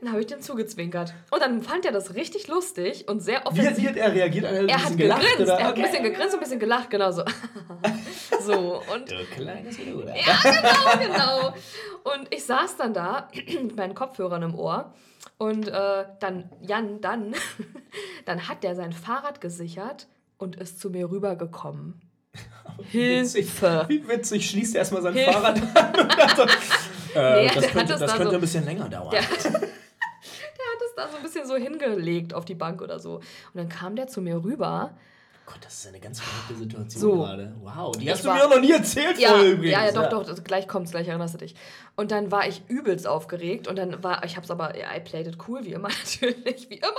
[0.00, 1.14] Dann habe ich dem zugezwinkert.
[1.30, 3.76] Und dann fand er das richtig lustig und sehr offensiv.
[3.78, 4.44] Wie, hat er reagiert?
[4.44, 5.42] Er, er hat gelacht, gegrinst.
[5.42, 5.58] Oder?
[5.58, 5.82] Er hat okay.
[5.82, 7.24] ein bisschen gegrinst und ein bisschen gelacht, genau so.
[8.42, 10.14] so und du kleines Bruder.
[10.14, 11.54] Ja, genau, genau.
[12.14, 14.92] Und ich saß dann da mit meinen Kopfhörern im Ohr
[15.38, 17.34] und äh, dann, Jan, dann,
[18.26, 20.06] dann hat der sein Fahrrad gesichert
[20.38, 22.00] und ist zu mir rübergekommen.
[22.90, 23.86] Hilfe.
[23.88, 25.32] Wie witzig, schließt er erstmal sein Hilfe.
[25.32, 26.48] Fahrrad an.
[27.16, 29.10] Äh, nee, das könnte, das könnte so, ein bisschen länger dauern.
[29.10, 29.60] Der, der hat
[30.84, 33.16] es da so ein bisschen so hingelegt auf die Bank oder so.
[33.16, 34.94] Und dann kam der zu mir rüber
[35.46, 37.16] Gott, das ist eine ganz verrückte Situation so.
[37.18, 37.54] gerade.
[37.62, 39.72] Wow, die hast du mir noch nie erzählt ja, vorher übrigens.
[39.72, 41.54] Ja, ja, doch, doch, gleich kommt's, gleich erinnerst du dich.
[41.98, 45.26] Und dann war ich übelst aufgeregt und dann war, ich hab's aber, ja, I played
[45.26, 46.90] it cool, wie immer natürlich, wie immer.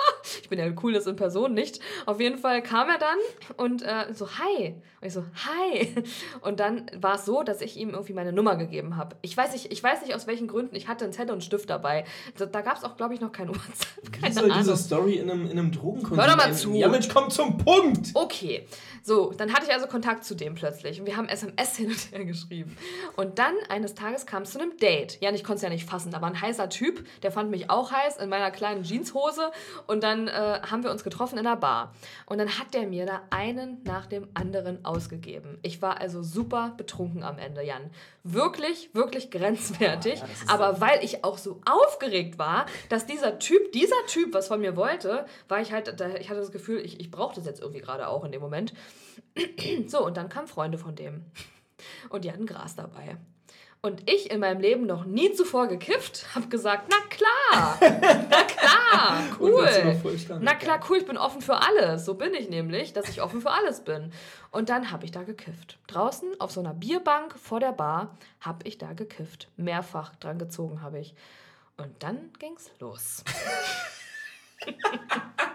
[0.41, 1.79] Ich bin ja coolest in Person, nicht?
[2.07, 3.17] Auf jeden Fall kam er dann
[3.57, 4.73] und äh, so, hi.
[4.99, 5.93] Und ich so, hi.
[6.41, 9.15] Und dann war es so, dass ich ihm irgendwie meine Nummer gegeben habe.
[9.21, 11.41] Ich weiß nicht, ich weiß nicht aus welchen Gründen, ich hatte einen Zettel und einen
[11.41, 12.03] Stift dabei.
[12.35, 14.11] Da, da gab es auch, glaube ich, noch kein WhatsApp.
[14.11, 14.57] Keine wie soll Ahnung.
[14.57, 16.73] diese Story in einem, in einem Drogenkonsum Hör doch mal zu.
[16.73, 18.09] Ja, Mensch, komm zum Punkt.
[18.15, 18.65] Okay.
[19.07, 22.11] So, dann hatte ich also Kontakt zu dem plötzlich und wir haben SMS hin und
[22.11, 22.75] her geschrieben.
[23.15, 25.21] Und dann eines Tages kam es zu einem Date.
[25.21, 26.11] Ja, ich konnte es ja nicht fassen.
[26.11, 29.49] Da war ein heißer Typ, der fand mich auch heiß in meiner kleinen Jeanshose
[29.87, 31.93] und dann äh, haben wir uns getroffen in der Bar.
[32.25, 35.57] Und dann hat der mir da einen nach dem anderen ausgegeben.
[35.61, 37.89] Ich war also super betrunken am Ende, Jan.
[38.25, 40.19] Wirklich, wirklich grenzwertig.
[40.19, 44.59] Ja, Aber weil ich auch so aufgeregt war, dass dieser Typ, dieser Typ, was von
[44.59, 45.87] mir wollte, war ich halt,
[46.19, 48.73] ich hatte das Gefühl, ich, ich brauche das jetzt irgendwie gerade auch in dem Moment.
[49.87, 51.25] So, und dann kamen Freunde von dem.
[52.09, 53.17] Und die hatten Gras dabei.
[53.81, 57.77] Und ich in meinem Leben noch nie zuvor gekifft, habe gesagt, na klar,
[58.29, 59.69] na klar, cool.
[60.41, 62.03] Na klar, cool, ich bin offen für alles.
[62.03, 64.11] So bin ich nämlich, dass ich offen für alles bin.
[64.51, 65.77] Und dann habe ich da gekifft.
[65.87, 69.47] Draußen auf so einer Bierbank vor der Bar habe ich da gekifft.
[69.57, 71.13] Mehrfach dran gezogen habe ich.
[71.77, 73.23] Und dann ging's los.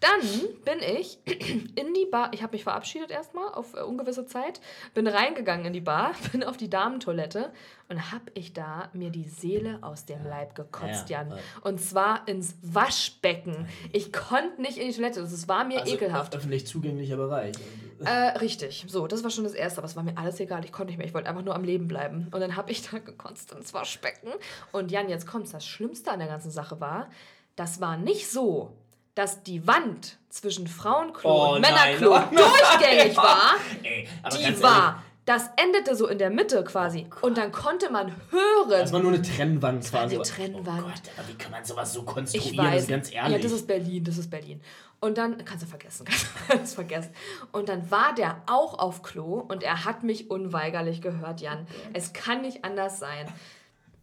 [0.00, 0.20] Dann
[0.64, 4.60] bin ich in die Bar, ich habe mich verabschiedet erstmal auf äh, ungewisse Zeit,
[4.94, 7.52] bin reingegangen in die Bar, bin auf die Damentoilette
[7.88, 11.38] und habe ich da mir die Seele aus dem Leib gekotzt, ja, Jan.
[11.62, 13.66] Und zwar ins Waschbecken.
[13.92, 16.36] Ich konnte nicht in die Toilette, das war mir also ekelhaft.
[16.36, 17.56] Öffentlich zugänglicher Bereich.
[18.04, 20.70] Äh, richtig, so, das war schon das Erste, aber es war mir alles egal, ich
[20.70, 22.28] konnte nicht mehr, ich wollte einfach nur am Leben bleiben.
[22.30, 24.30] Und dann habe ich da gekotzt ins Waschbecken.
[24.70, 27.10] Und Jan, jetzt kommt's, das Schlimmste an der ganzen Sache war,
[27.56, 28.77] das war nicht so,
[29.18, 33.56] dass die Wand zwischen Frauenklo oh, und Männerklo oh, durchgängig war.
[33.82, 35.02] Ey, die war.
[35.24, 37.06] Das endete so in der Mitte quasi.
[37.20, 38.70] Oh und dann konnte man hören.
[38.70, 40.14] Das war nur eine Trennwand quasi.
[40.14, 40.82] Eine Trennwand.
[40.82, 42.52] Oh Gott, aber wie kann man sowas so konstruieren?
[42.52, 42.86] Ich weiß.
[42.86, 43.36] ganz ehrlich.
[43.36, 44.60] Ja, das ist Berlin, das ist Berlin.
[45.00, 46.06] Und dann, kannst du vergessen,
[46.48, 47.10] kannst du vergessen.
[47.50, 51.66] Und dann war der auch auf Klo und er hat mich unweigerlich gehört, Jan.
[51.92, 53.26] Es kann nicht anders sein.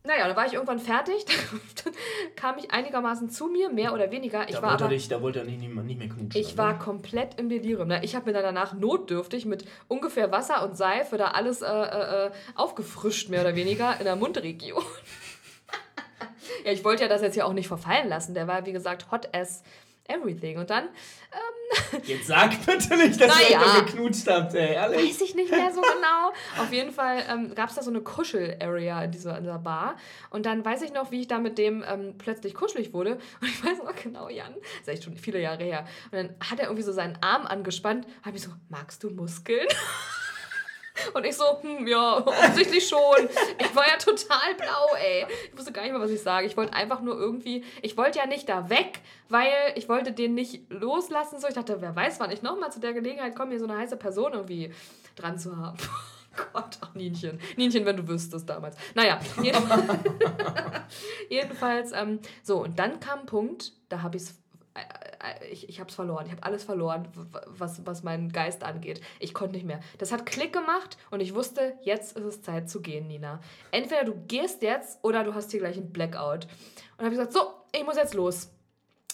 [0.06, 1.26] Naja, da war ich irgendwann fertig.
[1.84, 1.94] Dann
[2.36, 4.48] kam ich einigermaßen zu mir, mehr oder weniger.
[4.48, 6.42] Ich da, war wollte aber, dich, da wollte er nicht, nicht mehr knutschen.
[6.42, 7.90] Ich war komplett im Delirium.
[8.02, 12.28] Ich habe mir dann danach notdürftig mit ungefähr Wasser und Seife da alles äh, äh,
[12.28, 14.84] äh aufgefrischt, mehr oder weniger, in der Mundregion.
[16.66, 18.34] ja, ich wollte ja das jetzt hier auch nicht verfallen lassen.
[18.34, 19.64] Der war, wie gesagt, hot as
[20.08, 20.58] everything.
[20.58, 21.66] Und dann ähm,
[22.04, 25.10] Jetzt sag bitte nicht, dass ihr da geknutscht habt, ey, ehrlich.
[25.10, 26.32] Weiß ich nicht mehr so genau.
[26.62, 29.98] Auf jeden Fall ähm, gab es da so eine Kuschel-Area in dieser, in dieser Bar.
[30.30, 33.14] Und dann weiß ich noch, wie ich da mit dem ähm, plötzlich kuschelig wurde.
[33.42, 35.86] Und ich weiß noch genau, Jan, das ist echt schon viele Jahre her.
[36.12, 38.08] Und dann hat er irgendwie so seinen Arm angespannt.
[38.24, 39.68] Hab ich so, magst du Muskeln?
[41.16, 43.30] Und ich so, hm, ja, offensichtlich schon.
[43.58, 45.26] Ich war ja total blau, ey.
[45.50, 46.46] Ich wusste gar nicht mehr, was ich sage.
[46.46, 49.00] Ich wollte einfach nur irgendwie, ich wollte ja nicht da weg,
[49.30, 51.40] weil ich wollte den nicht loslassen.
[51.40, 53.78] So, ich dachte, wer weiß, wann ich nochmal zu der Gelegenheit komme, hier so eine
[53.78, 54.74] heiße Person irgendwie
[55.16, 55.78] dran zu haben.
[56.38, 57.40] Oh Gott, ach Nienchen.
[57.56, 58.76] Nienchen, wenn du wüsstest damals.
[58.94, 59.84] Naja, jedenfalls,
[61.30, 64.34] jedenfalls ähm, so, und dann kam ein Punkt, da habe ich's äh,
[65.50, 66.26] ich, ich habe es verloren.
[66.26, 67.08] Ich habe alles verloren,
[67.46, 69.02] was, was meinen Geist angeht.
[69.20, 69.80] Ich konnte nicht mehr.
[69.98, 73.40] Das hat Klick gemacht und ich wusste, jetzt ist es Zeit zu gehen, Nina.
[73.72, 76.48] Entweder du gehst jetzt oder du hast hier gleich einen Blackout.
[76.98, 77.42] Und habe ich gesagt, so,
[77.74, 78.52] ich muss jetzt los.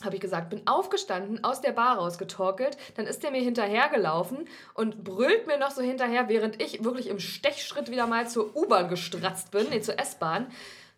[0.04, 5.04] Habe ich gesagt, bin aufgestanden, aus der Bar rausgetorkelt, dann ist der mir hinterhergelaufen und
[5.04, 9.52] brüllt mir noch so hinterher, während ich wirklich im Stechschritt wieder mal zur U-Bahn gestratzt
[9.52, 10.48] bin, nee, zur S-Bahn.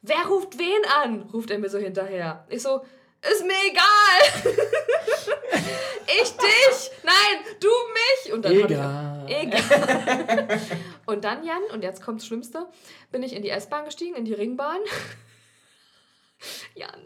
[0.02, 1.30] Wer ruft wen an?
[1.34, 2.46] ruft er mir so hinterher.
[2.50, 2.82] Ich so,
[3.32, 4.54] ist mir egal.
[6.08, 6.92] ich dich.
[7.04, 8.34] Nein, du mich.
[8.34, 9.26] Und dann Egal.
[9.28, 10.60] Ich, egal.
[11.06, 12.68] und dann, Jan, und jetzt kommt das Schlimmste,
[13.12, 14.80] bin ich in die S-Bahn gestiegen, in die Ringbahn.
[16.76, 17.02] Jan,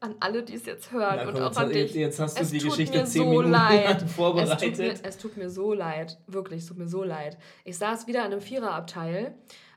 [0.00, 1.76] an alle, die es jetzt hören Na und komm, auch jetzt, an dich.
[1.86, 4.02] jetzt, jetzt hast du Es die Geschichte zehn so Minuten leid.
[4.14, 4.62] vorbereitet.
[4.62, 6.18] Es tut, mir, es tut mir so leid.
[6.26, 7.38] Wirklich, es tut mir so leid.
[7.64, 9.34] Ich saß wieder in einem Viererabteil.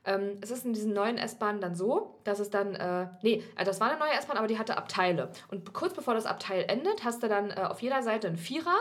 [0.07, 3.65] Ähm, es ist in diesen neuen S-Bahnen dann so, dass es dann, äh, nee, äh,
[3.65, 5.29] das war eine neue S-Bahn, aber die hatte Abteile.
[5.49, 8.77] Und kurz bevor das Abteil endet, hast du dann äh, auf jeder Seite einen Vierer,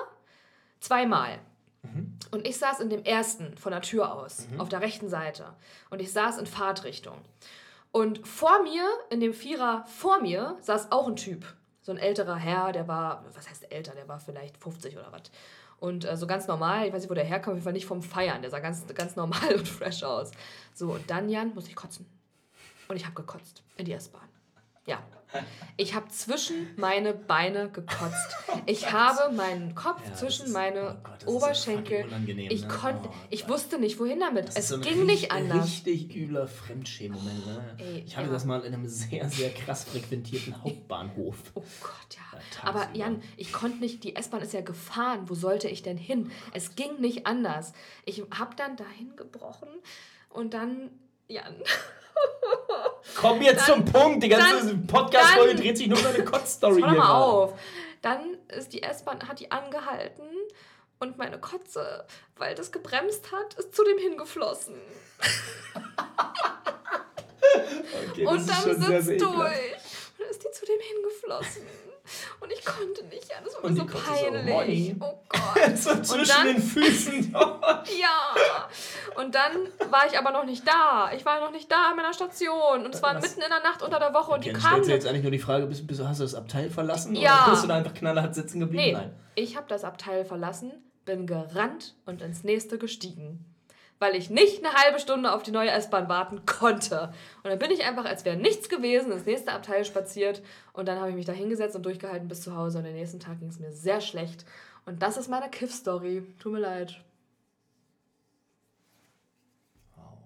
[0.80, 1.38] zweimal.
[2.30, 5.44] Und ich saß in dem ersten von der Tür aus, auf der rechten Seite.
[5.90, 7.18] Und ich saß in Fahrtrichtung.
[7.92, 11.44] Und vor mir, in dem Vierer vor mir, saß auch ein Typ.
[11.86, 15.22] So ein älterer Herr, der war, was heißt älter, der war vielleicht 50 oder was.
[15.78, 17.86] Und äh, so ganz normal, ich weiß nicht, wo der herkam, auf jeden Fall nicht
[17.86, 18.42] vom Feiern.
[18.42, 20.32] Der sah ganz, ganz normal und fresh aus.
[20.74, 22.04] So, und dann, Jan, muss ich kotzen.
[22.88, 24.28] Und ich habe gekotzt in die S-Bahn.
[24.86, 25.02] Ja.
[25.76, 28.36] Ich habe zwischen meine Beine gekotzt.
[28.64, 32.06] Ich habe meinen Kopf Ja, zwischen meine oh Gott, das ist so Oberschenkel.
[32.50, 32.68] ich ne?
[32.68, 34.48] konnte, Oh ich wusste nicht, wohin damit.
[34.54, 35.66] Es so ging nicht anders.
[35.66, 37.46] Richtig übler Fremdschämen-Moment.
[37.46, 37.76] Ne?
[37.78, 38.32] Ey, ich hatte ja.
[38.32, 41.36] das mal in einem sehr, sehr krass frequentierten Hauptbahnhof.
[41.54, 42.66] Oh Gott, ja.
[42.68, 42.88] Aber.
[42.94, 45.28] Jan, ich konnte nicht, die S-Bahn ist ja gefahren.
[45.28, 46.30] Wo sollte ich denn hin?
[46.52, 47.72] Es ging nicht anders.
[48.04, 49.68] Ich habe dann dahin gebrochen
[50.30, 50.90] und dann,
[51.28, 51.54] Jan,
[53.16, 54.22] Komm jetzt zum Punkt.
[54.22, 57.58] Die ganze dann- Podcast-Folge dann- dreht sich nur um eine Kotzstory hör mal auf.
[58.02, 60.28] Dann ist die S-Bahn, hat die angehalten
[61.00, 62.04] und meine Kotze,
[62.36, 64.74] weil das gebremst hat, ist zu dem hingeflossen.
[68.10, 69.22] Okay, und dann sitzt durch.
[69.22, 71.62] Und dann ist die zu dem hingeflossen.
[72.40, 74.54] Und ich konnte nicht, ja, das war mir so so, peinlich.
[74.54, 75.76] "Moini." oh Gott.
[75.78, 77.36] So zwischen dann- den Füßen.
[78.00, 78.66] Ja.
[79.20, 79.52] Und dann
[79.90, 81.10] war ich aber noch nicht da.
[81.14, 82.84] Ich war noch nicht da an meiner Station.
[82.84, 84.82] Und es war mitten in der Nacht unter der Woche und die Okay, kamen.
[84.82, 87.14] du jetzt eigentlich nur die Frage, bist, bist, hast du das Abteil verlassen?
[87.14, 87.42] Ja.
[87.44, 88.82] Oder bist du da einfach knallhart sitzen geblieben?
[88.84, 89.14] Nee, Nein.
[89.34, 90.72] ich habe das Abteil verlassen,
[91.04, 93.44] bin gerannt und ins nächste gestiegen.
[93.98, 97.12] Weil ich nicht eine halbe Stunde auf die neue S-Bahn warten konnte.
[97.42, 100.42] Und dann bin ich einfach, als wäre nichts gewesen, ins nächste Abteil spaziert.
[100.74, 102.78] Und dann habe ich mich da hingesetzt und durchgehalten bis zu Hause.
[102.78, 104.44] Und den nächsten Tag ging es mir sehr schlecht.
[104.84, 106.22] Und das ist meine Kiff-Story.
[106.38, 107.00] Tut mir leid.
[109.96, 110.18] Wow.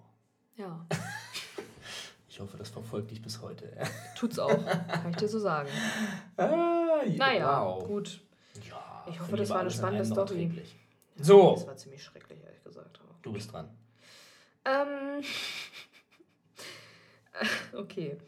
[0.56, 0.84] Ja,
[2.28, 3.70] Ich hoffe, das verfolgt dich bis heute.
[4.16, 4.64] tut's auch.
[4.64, 5.68] Kann ich dir so sagen.
[6.38, 7.86] ah, ja, Naja, wow.
[7.86, 8.20] gut.
[8.68, 10.50] Ja, Ich hoffe, das war eine spannende Story.
[11.20, 12.40] So, Das war ziemlich schrecklich,
[12.80, 13.00] gesagt.
[13.02, 13.68] aber- du bist dran.
[14.64, 15.22] Ähm.
[17.74, 18.18] okay.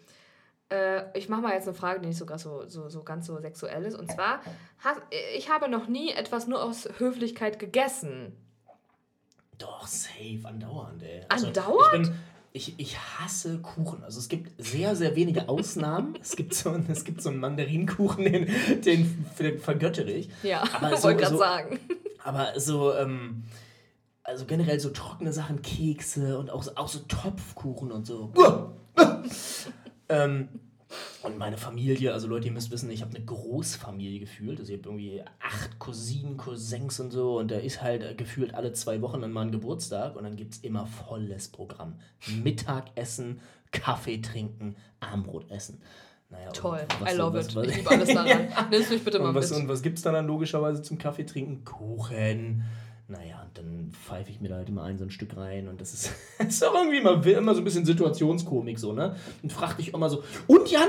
[0.71, 3.38] Äh, ich mache mal jetzt eine Frage, die nicht sogar so, so, so ganz so
[3.41, 3.95] sexuell ist.
[3.99, 4.41] Und zwar,
[4.83, 4.97] has,
[5.37, 8.35] ich habe noch nie etwas nur aus Höflichkeit gegessen.
[9.59, 11.25] Doch, safe, andauernd, ey.
[11.29, 12.07] Andauernd?
[12.55, 14.03] Ich, bin, ich, ich hasse Kuchen.
[14.03, 16.17] Also es gibt sehr, sehr wenige Ausnahmen.
[16.23, 18.47] es, gibt so, einen- es gibt so einen Mandarinenkuchen, den,
[18.83, 20.31] den, den vergöttere ich.
[20.43, 21.81] Ja, Aber ich so- wollte gerade so- sagen.
[22.25, 23.45] Aber so, ähm,
[24.25, 28.33] also generell so trockene Sachen, Kekse und auch, so- auch so Topfkuchen und so.
[30.09, 30.49] ähm,
[31.23, 34.61] und meine Familie, also Leute, ihr müsst wissen, ich habe eine Großfamilie gefühlt.
[34.61, 37.39] Also ich habe irgendwie acht Cousinen, Cousins und so.
[37.39, 40.17] Und da ist halt äh, gefühlt alle zwei Wochen dann mal ein Geburtstag.
[40.17, 41.95] Und dann gibt es immer volles Programm.
[42.43, 45.81] Mittagessen, Kaffee trinken, Armbrot essen.
[46.29, 47.57] Naja, Toll, was I love was- it.
[47.57, 48.49] was- Ich liebe alles daran.
[48.71, 49.61] Nimmst mich bitte mal und was, mit.
[49.61, 51.65] und was gibt es dann, dann logischerweise zum Kaffee trinken?
[51.65, 52.65] Kuchen.
[53.12, 55.83] Naja, und dann pfeife ich mir da halt immer ein so ein Stück rein und
[55.83, 59.16] das ist, das ist auch irgendwie immer, immer so ein bisschen Situationskomik so, ne?
[59.42, 60.88] Und frag dich immer so, und Jan,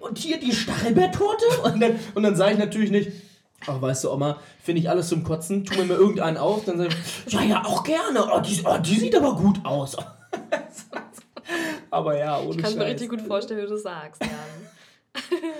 [0.00, 1.46] und hier die Stachelbeertorte?
[1.64, 3.12] Und dann, und dann sage ich natürlich nicht,
[3.66, 6.78] Ach, weißt du, Oma, finde ich alles zum Kotzen, tu mir mal irgendeinen auf, dann
[6.78, 8.24] sag ich, ja, ja, auch gerne.
[8.32, 9.96] Oh, die, oh, die sieht aber gut aus.
[11.90, 15.50] aber ja, ohne Ich kann mir richtig gut vorstellen, wie du sagst, Jan.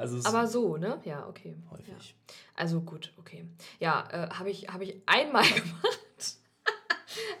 [0.00, 1.00] Also Aber so, ne?
[1.04, 1.56] Ja, okay.
[1.70, 1.88] häufig.
[1.88, 2.34] Ja.
[2.56, 3.46] Also gut, okay.
[3.78, 6.36] Ja, äh, habe ich, hab ich einmal gemacht.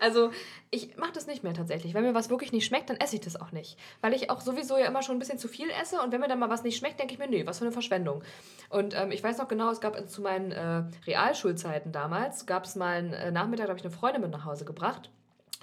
[0.00, 0.30] also
[0.70, 1.94] ich mache das nicht mehr tatsächlich.
[1.94, 3.78] Wenn mir was wirklich nicht schmeckt, dann esse ich das auch nicht.
[4.00, 6.28] Weil ich auch sowieso ja immer schon ein bisschen zu viel esse und wenn mir
[6.28, 8.22] dann mal was nicht schmeckt, denke ich mir, nee, was für eine Verschwendung.
[8.68, 12.76] Und ähm, ich weiß noch genau, es gab zu meinen äh, Realschulzeiten damals, gab es
[12.76, 15.10] mal einen äh, Nachmittag, da habe ich eine Freundin mit nach Hause gebracht.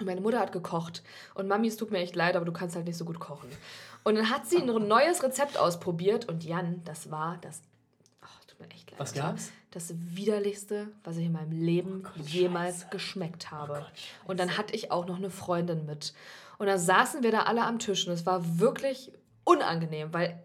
[0.04, 1.02] Meine Mutter hat gekocht.
[1.34, 3.48] Und Mami, es tut mir echt leid, aber du kannst halt nicht so gut kochen.
[4.04, 7.62] Und dann hat sie ein neues Rezept ausprobiert und Jan, das war das.
[8.20, 9.00] Ach, tut mir echt leid.
[9.00, 9.50] Was gab's?
[9.72, 12.88] Das widerlichste, was ich in meinem Leben Gott, jemals Scheiße.
[12.90, 13.74] geschmeckt habe.
[13.74, 13.92] Gott,
[14.26, 16.14] und dann hatte ich auch noch eine Freundin mit.
[16.58, 19.12] Und dann saßen wir da alle am Tisch und es war wirklich
[19.44, 20.42] unangenehm, weil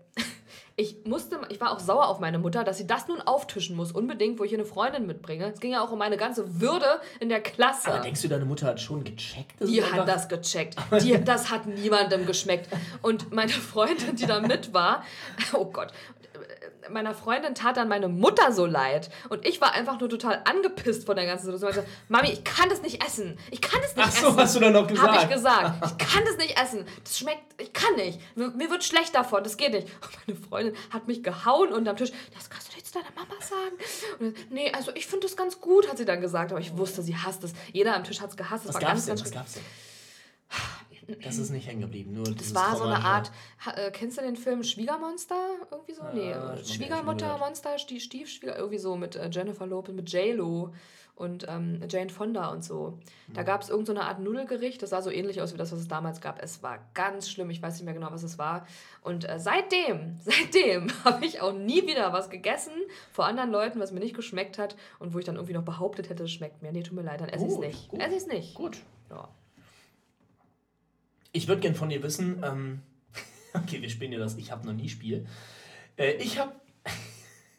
[0.75, 3.91] ich musste, ich war auch sauer auf meine Mutter, dass sie das nun auftischen muss,
[3.91, 5.51] unbedingt, wo ich eine Freundin mitbringe.
[5.53, 7.91] Es ging ja auch um meine ganze Würde in der Klasse.
[7.91, 9.53] Aber denkst du, deine Mutter hat schon gecheckt?
[9.61, 10.75] Die hat das gecheckt.
[11.01, 12.67] Die, das hat niemandem geschmeckt.
[13.01, 15.03] Und meine Freundin, die da mit war,
[15.53, 15.91] oh Gott,
[16.89, 19.09] meiner Freundin tat dann meine Mutter so leid.
[19.29, 21.85] Und ich war einfach nur total angepisst von der ganzen Situation.
[22.09, 23.37] Mami, ich kann das nicht essen.
[23.51, 24.37] Ich kann das nicht Ach so, essen.
[24.39, 25.81] hast du dann noch Habe ich gesagt.
[25.81, 25.97] gesagt.
[26.03, 26.85] Ich kann das nicht essen.
[27.03, 28.19] Das schmeckt, ich kann nicht.
[28.35, 29.43] Mir, wird schlecht davon.
[29.43, 29.87] Das geht nicht.
[29.87, 32.11] Und meine Freundin hat mich gehauen unterm Tisch.
[32.33, 33.75] Das kannst du jetzt deiner Mama sagen.
[34.19, 36.51] Und dann, nee, also ich finde das ganz gut, hat sie dann gesagt.
[36.51, 37.53] Aber ich wusste, sie hasst es.
[37.71, 38.65] Jeder am Tisch hat es gehasst.
[38.65, 39.15] Das Was war gab's ganz, denn?
[39.15, 39.63] ganz Was gab's denn?
[41.23, 42.13] Das ist nicht hängen geblieben.
[42.13, 43.31] Nur das war so eine Art.
[43.75, 45.35] Äh, kennst du den Film Schwiegermonster?
[45.71, 46.03] Irgendwie so?
[46.13, 46.33] Nee.
[46.33, 50.73] Mal Schwiegermuttermonster, Stie- Stiefschwieger, irgendwie so mit äh, Jennifer Lopez, mit J-Lo
[51.15, 52.97] und ähm, Jane Fonda und so.
[53.35, 55.71] Da gab es irgendeine so eine Art Nudelgericht, das sah so ähnlich aus wie das,
[55.71, 56.41] was es damals gab.
[56.41, 58.65] Es war ganz schlimm, ich weiß nicht mehr genau, was es war.
[59.03, 62.73] Und äh, seitdem, seitdem habe ich auch nie wieder was gegessen
[63.11, 66.09] vor anderen Leuten, was mir nicht geschmeckt hat und wo ich dann irgendwie noch behauptet
[66.09, 66.71] hätte, es schmeckt mir.
[66.71, 67.93] Nee, tut mir leid, dann esse ich es nicht.
[67.93, 68.55] Esse ich es nicht.
[68.55, 68.77] Gut.
[69.11, 69.29] Ja.
[71.33, 72.81] Ich würde gern von dir wissen, ähm,
[73.53, 75.25] okay, wir spielen ja das Ich habe noch nie Spiel.
[75.97, 76.53] Äh, ich habe,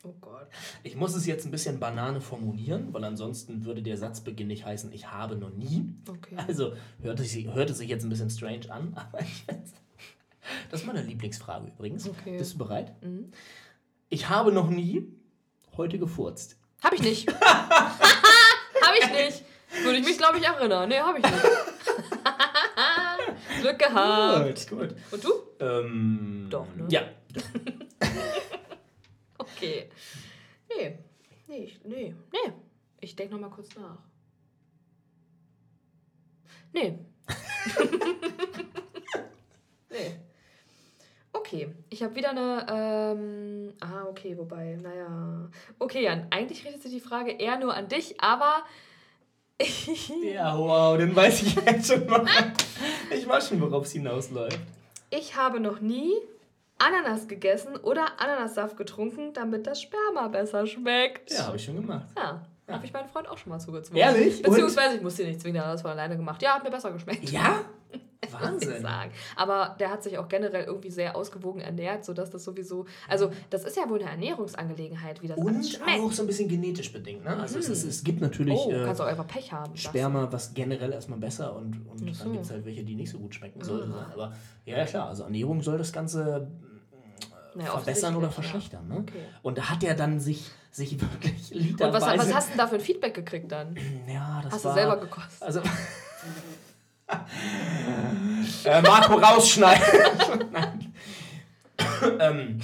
[0.07, 0.49] Oh Gott.
[0.83, 4.93] ich muss es jetzt ein bisschen Banane formulieren, weil ansonsten würde der Satzbeginn nicht heißen,
[4.93, 5.95] ich habe noch nie.
[6.09, 6.37] Okay.
[6.47, 9.73] Also hört es, sich- hört es sich jetzt ein bisschen strange an, aber ich find's,
[10.71, 12.09] das ist meine Lieblingsfrage übrigens.
[12.09, 12.37] Okay.
[12.39, 12.93] Bist du bereit?
[13.03, 13.31] Mhm.
[14.11, 15.07] Ich habe noch nie
[15.77, 16.57] heute gefurzt.
[16.83, 17.27] Hab ich nicht.
[17.41, 19.43] hab ich nicht.
[19.83, 20.89] Würde ich mich, glaube ich, erinnern.
[20.89, 21.35] Nee, hab ich nicht.
[23.65, 24.69] Glück gehabt.
[24.69, 24.95] gut.
[25.11, 25.31] Und du?
[25.59, 26.87] Ähm, Doch, ne?
[26.91, 27.03] Ja.
[29.39, 29.89] Okay.
[30.69, 30.99] Nee.
[31.47, 32.53] Nee, ich, nee, nee.
[33.01, 33.99] Ich denke noch mal kurz nach.
[36.73, 36.99] Nee.
[39.91, 40.21] nee.
[41.33, 42.67] Okay, ich habe wieder eine.
[42.69, 45.51] Ähm, ah, okay, wobei, naja.
[45.79, 48.65] Okay, Jan, eigentlich richtet sich die Frage eher nur an dich, aber.
[50.23, 52.25] Ja, wow, dann weiß ich jetzt schon mal.
[53.11, 54.59] Ich weiß schon, worauf es hinausläuft.
[55.11, 56.13] Ich habe noch nie
[56.79, 61.31] Ananas gegessen oder Ananassaft getrunken, damit das Sperma besser schmeckt.
[61.31, 62.07] Ja, habe ich schon gemacht.
[62.17, 64.03] Ja, habe ich meinen Freund auch schon mal zugezwungen.
[64.03, 64.43] Ehrlich?
[64.43, 66.43] Beziehungsweise ich musste ihn nicht zwingen, der hat das von alleine gemacht.
[66.43, 67.31] Ja, hat mir besser geschmeckt.
[67.31, 67.61] Ja?
[68.41, 68.83] Muss ich Wahnsinn.
[68.83, 69.11] sagen.
[69.37, 72.87] Aber der hat sich auch generell irgendwie sehr ausgewogen ernährt, sodass das sowieso.
[73.09, 76.01] Also, das ist ja wohl eine Ernährungsangelegenheit, wie das Und schmeckt.
[76.01, 77.25] auch so ein bisschen genetisch bedingt.
[77.25, 77.37] Ne?
[77.37, 79.77] Also es, ist, es gibt natürlich oh, äh, kannst auch einfach Pech haben.
[79.77, 83.19] Sperma, was generell erstmal besser und, und dann gibt es halt welche, die nicht so
[83.19, 83.93] gut schmecken sollte.
[83.93, 84.11] Ah.
[84.13, 84.33] Aber
[84.65, 86.49] ja, ja, klar, also Ernährung soll das Ganze
[87.55, 88.89] Naja, verbessern oder verschlechtern.
[88.89, 88.97] Ne?
[88.99, 89.25] Okay.
[89.43, 92.07] Und da hat er dann sich, sich wirklich Und literweise...
[92.07, 93.77] was, was hast du denn da für ein Feedback gekriegt dann?
[94.09, 95.43] Ja, das Hast war, du selber gekostet?
[95.43, 95.61] Also.
[98.65, 99.85] äh, Marco rausschneiden.
[102.21, 102.61] Ähm,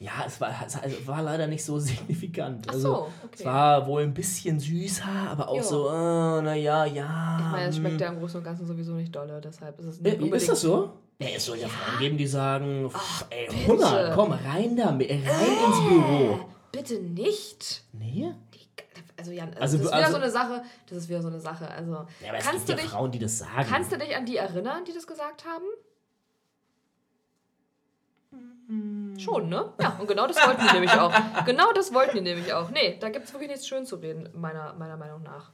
[0.00, 2.66] ja, es war, es war leider nicht so signifikant.
[2.68, 3.36] Ach Also, so, okay.
[3.38, 5.62] Es war wohl ein bisschen süßer, aber auch Ja.
[5.62, 7.38] so, äh, naja, ja.
[7.38, 8.00] Ich meine, es schmeckt hm.
[8.00, 10.50] ja im Großen und Ganzen sowieso nicht dolle, deshalb ist es Äh, nicht Ist unbedingt...
[10.50, 10.90] das so?
[11.18, 13.66] Ja, es soll ja Frauen geben, die sagen, pff, ey, bitte.
[13.68, 16.40] Hunger, komm, rein damit, rein ins Büro.
[16.72, 17.84] Bitte nicht.
[17.92, 18.32] Nee?
[19.26, 20.62] Also Jan, also Also das ist wieder also- so eine Sache.
[20.88, 21.68] Das ist wieder so eine Sache.
[21.68, 23.66] Also Ja, aber es kannst gibt du ja dich, Frauen, die das sagen.
[23.68, 25.64] kannst du dich an die erinnern, die das gesagt haben?
[29.18, 29.72] Schon, ne?
[29.80, 31.12] Ja, und genau das wollten die nämlich auch.
[31.44, 32.70] Genau das wollten die nämlich auch.
[32.70, 35.52] Nee, da gibt es wirklich nichts schön zu reden, meiner, meiner Meinung nach.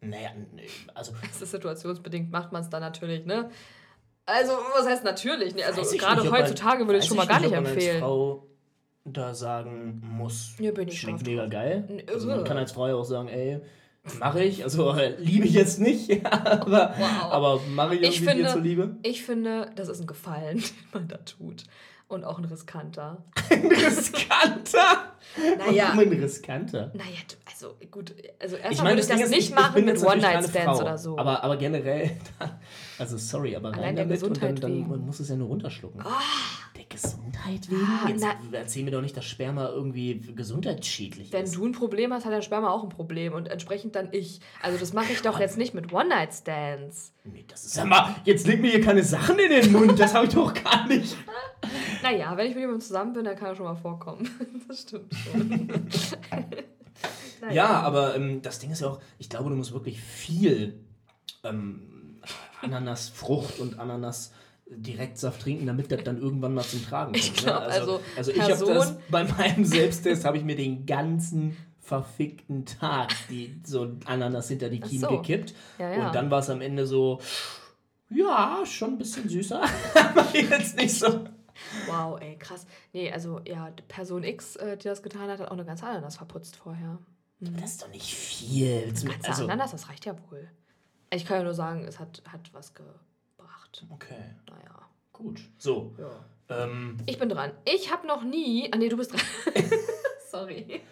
[0.00, 3.50] naja, nee, also Es ist situationsbedingt, macht man es dann natürlich, ne?
[4.24, 5.54] Also, was heißt natürlich?
[5.54, 7.66] Nee, also, gerade nicht, man- heutzutage würde ich weiß schon mal gar nicht ob man
[7.66, 8.02] Als empfehlen.
[9.08, 11.50] Da sagen muss, Ja, bin ich schmeckt mega drauf.
[11.52, 12.04] geil.
[12.12, 13.60] Also man kann als Frau ja auch sagen, ey,
[14.20, 17.32] Mache ich, also äh, liebe ich jetzt nicht, aber, wow.
[17.32, 18.96] aber mache ich irgendwie ich finde, dir zuliebe.
[19.02, 21.64] Ich finde, das ist ein Gefallen, den man da tut.
[22.08, 23.24] Und auch ein riskanter.
[23.50, 25.16] ein riskanter?
[25.58, 25.90] Naja.
[25.94, 26.92] Warum ein riskanter?
[26.94, 27.18] Naja,
[27.50, 31.18] also gut, also erstmal würde ich das nicht machen mit One-Night-Stands oder so.
[31.18, 32.12] Aber, aber generell,
[33.00, 36.00] also sorry, aber rein damit und dann, dann man muss es ja nur runterschlucken.
[36.04, 36.08] Oh.
[37.02, 37.82] Gesundheit wegen?
[37.82, 41.52] Ah, Jetzt na, erzähl mir doch nicht, dass Sperma irgendwie gesundheitsschädlich wenn ist.
[41.52, 44.40] Wenn du ein Problem hast, hat der Sperma auch ein Problem und entsprechend dann ich.
[44.62, 47.12] Also das mache ich doch jetzt nicht mit One-Night-Stands.
[47.24, 50.14] Nee, das ist ja mal, jetzt leg mir hier keine Sachen in den Mund, das
[50.14, 51.16] habe ich doch gar nicht.
[52.02, 54.28] naja, wenn ich mit jemandem zusammen bin, dann kann er schon mal vorkommen.
[54.68, 55.48] das stimmt schon.
[57.40, 57.52] naja.
[57.52, 60.80] Ja, aber ähm, das Ding ist ja auch, ich glaube, du musst wirklich viel
[61.44, 62.20] ähm,
[62.62, 64.32] Ananasfrucht und Ananas
[64.68, 67.24] Direktsaft trinken, damit das dann irgendwann mal zum Tragen kommt.
[67.24, 67.66] Ich glaub, ne?
[67.66, 72.66] also, also, also ich habe das bei meinem Selbsttest habe ich mir den ganzen verfickten
[72.66, 75.18] Tag die so Ananas hinter die Kiemen so.
[75.18, 76.06] gekippt ja, ja.
[76.06, 77.20] und dann war es am Ende so
[78.10, 79.62] ja schon ein bisschen süßer,
[79.94, 81.24] aber jetzt nicht so.
[81.86, 82.66] Wow, ey, krass.
[82.92, 86.16] Nee, also ja, Person X, äh, die das getan hat, hat auch eine ganze Ananas
[86.16, 86.98] verputzt vorher.
[87.40, 87.56] Mhm.
[87.60, 88.82] Das ist doch nicht viel.
[88.82, 90.48] Eine ganze also, Ananas, das reicht ja wohl.
[91.10, 92.84] Ich kann ja nur sagen, es hat, hat was ge
[93.90, 94.34] Okay.
[94.48, 94.88] Naja.
[95.12, 95.40] Gut.
[95.58, 95.94] So.
[95.98, 96.64] Ja.
[96.64, 96.98] Ähm.
[97.06, 97.52] Ich bin dran.
[97.64, 98.68] Ich habe noch nie.
[98.72, 99.20] Ah, nee, du bist dran.
[100.30, 100.82] Sorry.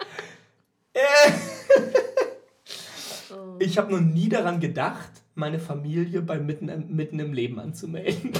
[3.59, 8.33] ich habe noch nie daran gedacht, meine Familie bei mitten, mitten im Leben anzumelden.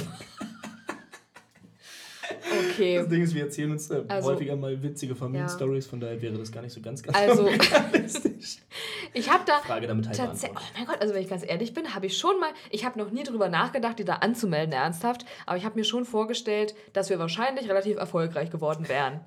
[2.71, 2.97] Okay.
[2.97, 5.89] Das Ding ist, wir erzählen uns äh, also, häufiger mal witzige Familienstories, ja.
[5.89, 8.57] von daher wäre das gar nicht so ganz, ganz also, realistisch.
[9.15, 11.73] ich habe da Frage damit halt tatsächlich, oh mein Gott, also wenn ich ganz ehrlich
[11.73, 15.25] bin, habe ich schon mal, ich habe noch nie drüber nachgedacht, die da anzumelden, ernsthaft,
[15.45, 19.21] aber ich habe mir schon vorgestellt, dass wir wahrscheinlich relativ erfolgreich geworden wären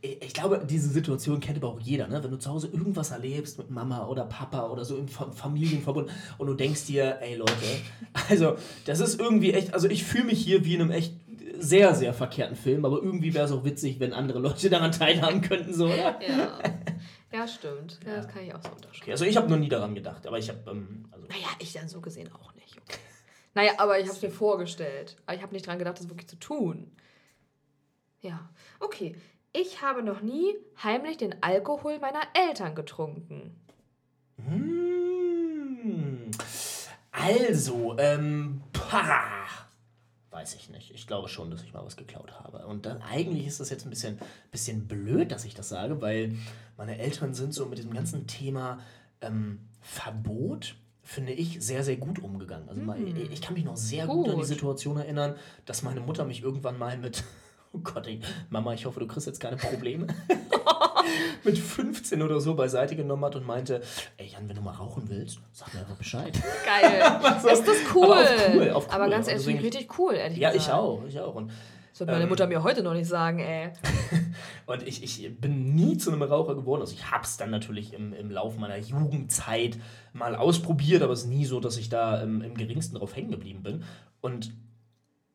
[0.00, 2.22] ich glaube, diese Situation kennt aber auch jeder, ne?
[2.22, 6.46] Wenn du zu Hause irgendwas erlebst mit Mama oder Papa oder so im Familienverbund und
[6.46, 7.52] du denkst dir, ey Leute,
[8.28, 11.14] also das ist irgendwie echt, also ich fühle mich hier wie in einem echt
[11.58, 15.40] sehr, sehr verkehrten Film, aber irgendwie wäre es auch witzig, wenn andere Leute daran teilhaben
[15.40, 16.18] könnten, so, oder?
[16.22, 16.58] Ja.
[17.30, 18.00] Ja, stimmt.
[18.06, 19.02] Ja, das kann ich auch so unterschreiben.
[19.02, 20.70] Okay, also ich habe noch nie daran gedacht, aber ich habe.
[20.70, 22.78] Ähm, also naja, ich dann so gesehen auch nicht.
[22.78, 22.98] Okay.
[23.54, 25.16] Naja, aber ich habe es mir vorgestellt.
[25.26, 26.92] Aber ich habe nicht daran gedacht, das wirklich zu tun.
[28.20, 28.48] Ja,
[28.80, 29.16] okay.
[29.52, 33.58] Ich habe noch nie heimlich den Alkohol meiner Eltern getrunken.
[34.36, 36.30] Hm.
[37.10, 39.67] Also, ähm, pah
[40.38, 40.92] weiß ich nicht.
[40.94, 42.64] Ich glaube schon, dass ich mal was geklaut habe.
[42.66, 44.18] Und dann eigentlich ist das jetzt ein bisschen,
[44.52, 46.36] bisschen blöd, dass ich das sage, weil
[46.76, 48.78] meine Eltern sind so mit diesem ganzen Thema
[49.20, 52.68] ähm, Verbot, finde ich, sehr, sehr gut umgegangen.
[52.68, 53.16] Also mm.
[53.32, 54.26] ich kann mich noch sehr gut.
[54.26, 55.34] gut an die Situation erinnern,
[55.66, 57.24] dass meine Mutter mich irgendwann mal mit
[57.72, 58.20] Oh Gott, ey.
[58.48, 60.06] Mama, ich hoffe, du kriegst jetzt keine Probleme.
[61.44, 63.82] mit 15 oder so beiseite genommen hat und meinte,
[64.16, 66.32] ey Jan, wenn du mal rauchen willst, sag mir einfach Bescheid.
[66.64, 67.20] Geil.
[67.42, 68.04] so, ist das cool.
[68.06, 68.94] Aber, auf cool, auf cool.
[68.94, 70.68] aber ganz ehrlich, deswegen, richtig cool, ehrlich Ja, gesagt.
[70.68, 71.34] ich auch, ich auch.
[71.34, 71.50] Und,
[71.92, 73.72] das wird meine ähm, Mutter mir heute noch nicht sagen, ey.
[74.66, 76.80] und ich, ich bin nie zu einem Raucher geworden.
[76.80, 79.78] Also ich hab's dann natürlich im, im Laufe meiner Jugendzeit
[80.12, 83.32] mal ausprobiert, aber es ist nie so, dass ich da im, im geringsten drauf hängen
[83.32, 83.84] geblieben bin.
[84.20, 84.52] Und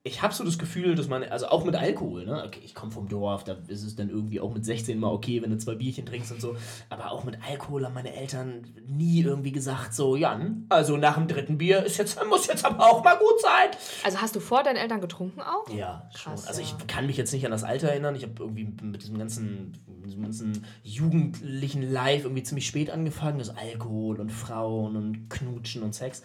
[0.06, 2.44] ich habe so das Gefühl, dass man, also auch mit Alkohol, ne?
[2.46, 5.42] Okay, ich komme vom Dorf, da ist es dann irgendwie auch mit 16 mal okay,
[5.42, 6.58] wenn du zwei Bierchen trinkst und so.
[6.90, 11.30] Aber auch mit Alkohol haben meine Eltern nie irgendwie gesagt, so, Jan, also nach dem
[11.30, 13.70] dritten Bier ist jetzt, muss jetzt aber auch mal gut sein.
[14.04, 15.70] Also hast du vor deinen Eltern getrunken auch?
[15.74, 16.50] Ja, Krass, schon.
[16.50, 18.14] Also ich kann mich jetzt nicht an das Alter erinnern.
[18.16, 19.78] Ich habe irgendwie mit diesem ganzen,
[20.22, 23.40] ganzen jugendlichen Live irgendwie ziemlich spät angefangen.
[23.40, 26.24] Das Alkohol und Frauen und Knutschen und Sex.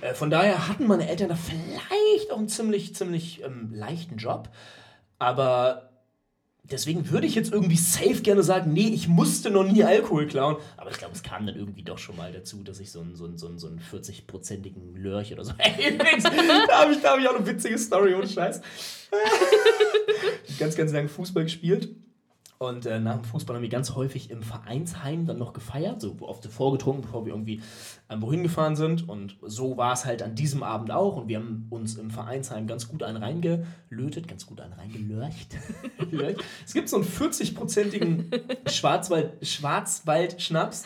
[0.00, 4.48] Äh, von daher hatten meine Eltern da vielleicht auch ein ziemlich ziemlich, ähm, leichten Job.
[5.18, 5.92] Aber
[6.64, 10.56] deswegen würde ich jetzt irgendwie safe gerne sagen, nee, ich musste noch nie Alkohol klauen.
[10.76, 13.16] Aber ich glaube, es kam dann irgendwie doch schon mal dazu, dass ich so einen,
[13.16, 15.52] so einen, so einen, so einen 40-prozentigen Lörch oder so.
[16.68, 18.60] Da habe ich, hab ich auch eine witzige Story, ohne Scheiß.
[20.58, 21.88] ganz, ganz lange Fußball gespielt.
[22.62, 26.16] Und äh, nach dem Fußball haben wir ganz häufig im Vereinsheim dann noch gefeiert, so
[26.20, 27.60] oft vorgetrunken, bevor wir irgendwie
[28.08, 29.08] ähm, wohin gefahren sind.
[29.08, 31.16] Und so war es halt an diesem Abend auch.
[31.16, 35.56] Und wir haben uns im Vereinsheim ganz gut einen reingelötet, ganz gut einen reingelörcht.
[36.64, 38.30] es gibt so einen 40-prozentigen
[38.70, 40.84] Schwarzwald, Schwarzwald-Schnaps,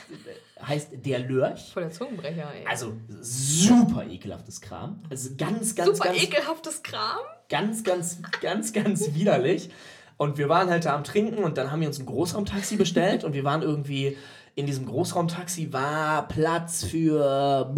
[0.62, 1.72] heißt der Lörch.
[1.74, 2.66] Voll der Zungenbrecher, ey.
[2.66, 5.02] Also super ekelhaftes Kram.
[5.10, 6.20] Also ganz, ganz, super ganz.
[6.22, 7.18] Super ekelhaftes Kram?
[7.50, 9.68] Ganz, ganz, ganz, ganz widerlich.
[10.17, 13.25] Und wir waren halt da am Trinken und dann haben wir uns ein Großraumtaxi bestellt
[13.25, 14.17] und wir waren irgendwie
[14.56, 17.75] in diesem Großraumtaxi war Platz für,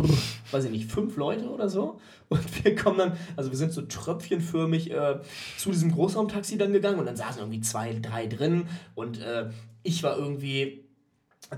[0.53, 2.01] weiß ich nicht, fünf Leute oder so.
[2.29, 5.19] Und wir kommen dann, also wir sind so tröpfchenförmig äh,
[5.57, 9.51] zu diesem Großraumtaxi dann gegangen und dann saßen irgendwie zwei, drei drin und äh,
[9.83, 10.85] ich war irgendwie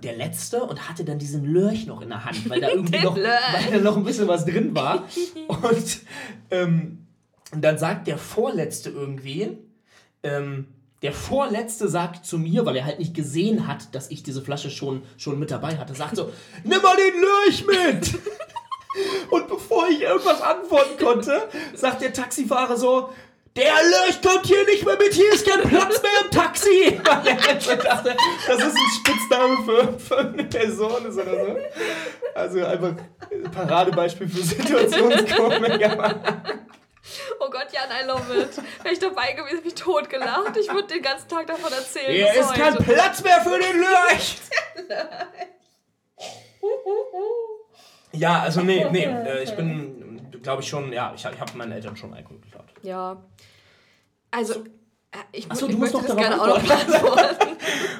[0.03, 3.17] der letzte und hatte dann diesen Lörch noch in der Hand, weil da irgendwie noch,
[3.17, 5.05] weil da noch ein bisschen was drin war.
[5.49, 6.01] Und,
[6.51, 7.07] ähm,
[7.53, 9.59] und dann sagt der Vorletzte irgendwie,
[10.23, 10.67] ähm,
[11.03, 14.71] der Vorletzte sagt zu mir, weil er halt nicht gesehen hat, dass ich diese Flasche
[14.71, 16.31] schon, schon mit dabei hatte, sagt so,
[16.65, 18.19] nimm mal den Lörch mit!
[19.31, 23.11] Und bevor ich irgendwas antworten konnte, sagt der Taxifahrer so,
[23.57, 27.01] der Lörch kommt hier nicht mehr mit, hier ist kein Platz mehr im Taxi!
[27.05, 28.17] Dachte,
[28.47, 31.23] das ist ein Spitzname für, für eine Person oder so.
[32.35, 32.95] Also einfach
[33.31, 35.81] ein Paradebeispiel für Situationskomik.
[37.41, 38.57] Oh Gott, Jan, I love it.
[38.83, 40.57] Wäre ich dabei gewesen, hätte ich totgelacht.
[40.57, 42.13] Ich würde den ganzen Tag davon erzählen.
[42.13, 42.85] Hier ist kein heute.
[42.85, 44.37] Platz mehr für den Lörch!
[48.13, 51.73] Ja, also nee, nee, äh, ich bin, glaube ich schon, ja, ich, ich habe meinen
[51.73, 52.67] Eltern schon Alkohol geklaut.
[52.83, 53.23] Ja.
[54.33, 54.65] Also,
[55.13, 57.47] äh, ich, Ach so, ich du musst möchte doch das gerne auch noch beantworten.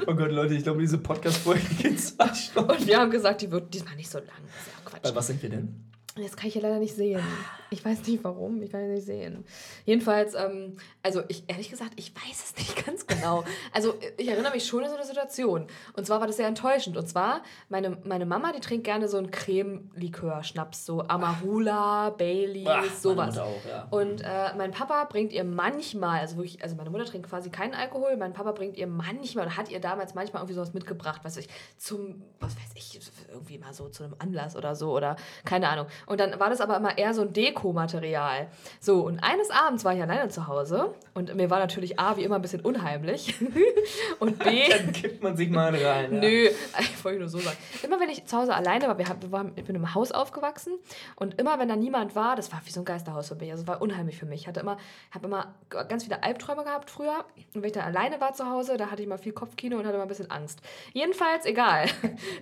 [0.07, 2.71] Oh Gott, Leute, ich glaube, diese Podcast-Folge geht zwei Stunden.
[2.71, 4.29] Und wir haben gesagt, die wird diesmal nicht so lang.
[4.29, 5.15] Das ist ja auch Quatsch.
[5.15, 5.90] was sind wir denn?
[6.17, 7.23] Das kann ich ja leider nicht sehen.
[7.71, 9.45] Ich weiß nicht warum, ich kann es nicht sehen.
[9.85, 13.45] Jedenfalls, ähm, also ich ehrlich gesagt, ich weiß es nicht ganz genau.
[13.73, 15.69] Also ich erinnere mich schon an so eine Situation.
[15.93, 16.97] Und zwar war das sehr enttäuschend.
[16.97, 22.89] Und zwar, meine, meine Mama, die trinkt gerne so einen Creme-Likör, Schnaps, so Amarula, meine
[23.01, 23.39] sowas.
[23.39, 23.87] Auch, ja.
[23.91, 27.75] Und äh, mein Papa bringt ihr manchmal, also wirklich, also meine Mutter trinkt quasi keinen
[27.75, 31.37] Alkohol, mein Papa bringt ihr manchmal oder hat ihr damals manchmal irgendwie sowas mitgebracht, was
[31.37, 32.99] ich, zum, was weiß ich,
[33.33, 35.87] irgendwie mal so zu einem Anlass oder so oder keine Ahnung.
[36.07, 38.49] Und dann war das aber immer eher so ein Dekomaterial.
[38.81, 42.25] So, und eines Abends war ich alleine zu Hause und mir war natürlich A, wie
[42.25, 43.35] immer ein bisschen unheimlich
[44.19, 46.15] und B, Dann kippt man sich mal rein.
[46.15, 46.21] Ja.
[46.21, 46.49] Nö,
[46.81, 47.57] ich wollte nur so sagen.
[47.83, 50.75] Immer wenn ich zu Hause alleine war, wir haben, ich bin im Haus aufgewachsen
[51.17, 53.51] und immer wenn da niemand war, das war wie so ein Geisterhaus für mich.
[53.51, 54.43] Also es war unheimlich für mich.
[54.43, 54.79] Ich hatte immer,
[55.11, 55.55] habe immer
[55.89, 57.25] ganz viele Albträume gehabt früher.
[57.55, 59.85] Und wenn ich dann alleine war zu Hause, da hatte ich mal viel Kopfkino und
[59.85, 60.61] hatte immer ein bisschen Angst.
[60.93, 61.87] Jedenfalls, egal.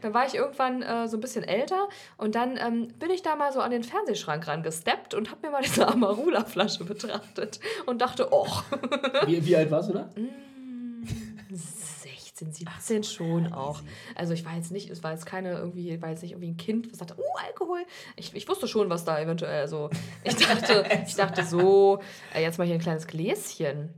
[0.02, 3.36] Dann war ich irgendwann äh, so ein bisschen älter und dann ähm, bin ich da
[3.36, 8.28] mal so an den Fernsehschrank rangesteppt und habe mir mal diese Amarula-Flasche betrachtet und dachte,
[8.30, 8.48] oh,
[9.26, 10.08] Wie, wie alt warst du da?
[12.38, 13.80] 16, 17 schon auch.
[14.14, 16.56] Also ich war jetzt nicht, es war jetzt keine irgendwie, war jetzt nicht irgendwie ein
[16.56, 17.80] Kind, was sagte, oh, Alkohol.
[18.16, 19.90] Ich, ich wusste schon, was da eventuell so.
[20.24, 22.00] Ich dachte, ich dachte so,
[22.34, 23.94] äh, jetzt mal hier ein kleines Gläschen.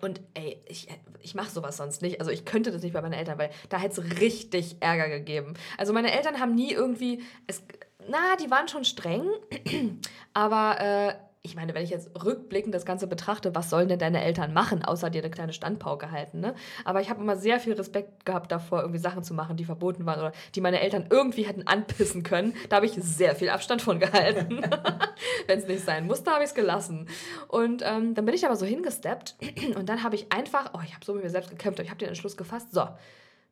[0.00, 0.88] Und ey, ich,
[1.20, 2.20] ich mache sowas sonst nicht.
[2.20, 5.54] Also ich könnte das nicht bei meinen Eltern, weil da hätte es richtig Ärger gegeben.
[5.78, 7.62] Also meine Eltern haben nie irgendwie, es,
[8.08, 9.28] na, die waren schon streng,
[10.34, 11.14] aber äh,
[11.46, 14.84] ich meine, wenn ich jetzt rückblickend das Ganze betrachte, was sollen denn deine Eltern machen,
[14.84, 16.54] außer dir eine kleine Standpauke halten, ne?
[16.84, 20.04] Aber ich habe immer sehr viel Respekt gehabt davor, irgendwie Sachen zu machen, die verboten
[20.06, 22.52] waren oder die meine Eltern irgendwie hätten anpissen können.
[22.68, 24.60] Da habe ich sehr viel Abstand von gehalten.
[25.46, 27.08] wenn es nicht sein musste, habe ich es gelassen.
[27.46, 29.36] Und ähm, dann bin ich aber so hingesteppt
[29.76, 31.98] und dann habe ich einfach, oh, ich habe so mit mir selbst gekämpft, ich habe
[31.98, 32.88] den Entschluss gefasst, so,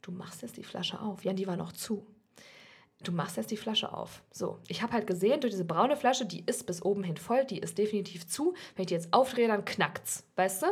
[0.02, 1.24] du machst jetzt die Flasche auf.
[1.24, 2.04] Jan, die war noch zu.
[3.04, 4.22] Du machst jetzt die Flasche auf.
[4.32, 7.44] So, ich habe halt gesehen, durch diese braune Flasche, die ist bis oben hin voll,
[7.44, 8.54] die ist definitiv zu.
[8.74, 10.66] Wenn ich die jetzt aufdrehe, dann knackt's, weißt du?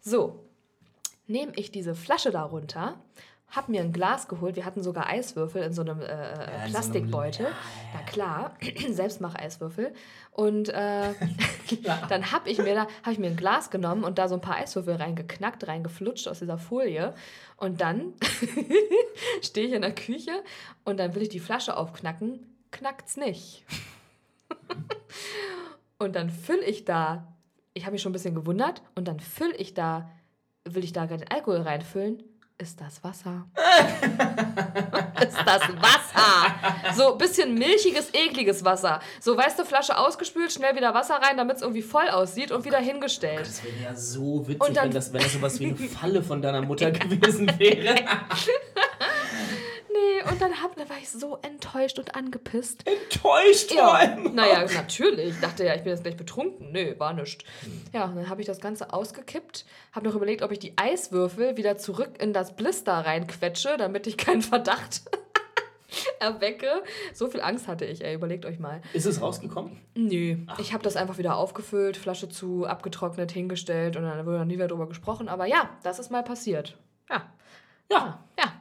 [0.00, 0.48] So,
[1.26, 2.98] nehme ich diese Flasche darunter,
[3.50, 4.56] habe mir ein Glas geholt.
[4.56, 7.46] Wir hatten sogar Eiswürfel in so einem äh, in so einem- Plastikbeutel.
[7.46, 7.52] ja,
[7.94, 8.54] Na klar,
[8.90, 9.94] Selbstmach-Eiswürfel.
[10.32, 11.14] Und äh,
[12.08, 14.40] dann habe ich, mir da, hab ich mir ein Glas genommen und da so ein
[14.42, 17.14] paar Eiswürfel reingeknackt, reingeflutscht aus dieser Folie.
[17.56, 18.12] Und dann
[19.42, 20.42] stehe ich in der Küche
[20.84, 23.64] und dann will ich die Flasche aufknacken, knackt's nicht.
[25.98, 27.26] und dann fülle ich da,
[27.74, 30.10] ich habe mich schon ein bisschen gewundert, und dann fülle ich da,
[30.64, 32.22] will ich da gerade den Alkohol reinfüllen,
[32.60, 33.46] ist das Wasser.
[35.20, 36.94] ist das Wasser.
[36.96, 39.00] So ein bisschen milchiges, ekliges Wasser.
[39.20, 42.64] So, weißt du, Flasche ausgespült, schnell wieder Wasser rein, damit es irgendwie voll aussieht und
[42.64, 43.42] wieder hingestellt.
[43.46, 46.42] Das wäre ja so witzig, dann- wenn, das, wenn das sowas wie eine Falle von
[46.42, 47.94] deiner Mutter gewesen wäre.
[50.30, 52.84] Und dann, hab, dann war ich so enttäuscht und angepisst.
[52.86, 54.34] Enttäuscht vor allem.
[54.34, 55.30] Naja, natürlich.
[55.30, 56.70] Ich dachte ja, ich bin jetzt gleich betrunken.
[56.72, 57.44] Nö, war nichts.
[57.92, 61.56] Ja, und dann habe ich das Ganze ausgekippt, habe noch überlegt, ob ich die Eiswürfel
[61.56, 65.02] wieder zurück in das Blister reinquetsche, damit ich keinen Verdacht
[66.20, 66.82] erwecke.
[67.14, 68.14] So viel Angst hatte ich, ey.
[68.14, 68.82] Überlegt euch mal.
[68.92, 69.80] Ist es rausgekommen?
[69.94, 74.44] Nö, ich habe das einfach wieder aufgefüllt, Flasche zu, abgetrocknet, hingestellt und dann wurde noch
[74.44, 75.28] nie wieder drüber gesprochen.
[75.28, 76.76] Aber ja, das ist mal passiert.
[77.10, 77.32] Ja,
[77.90, 78.22] Ja.
[78.38, 78.52] ja.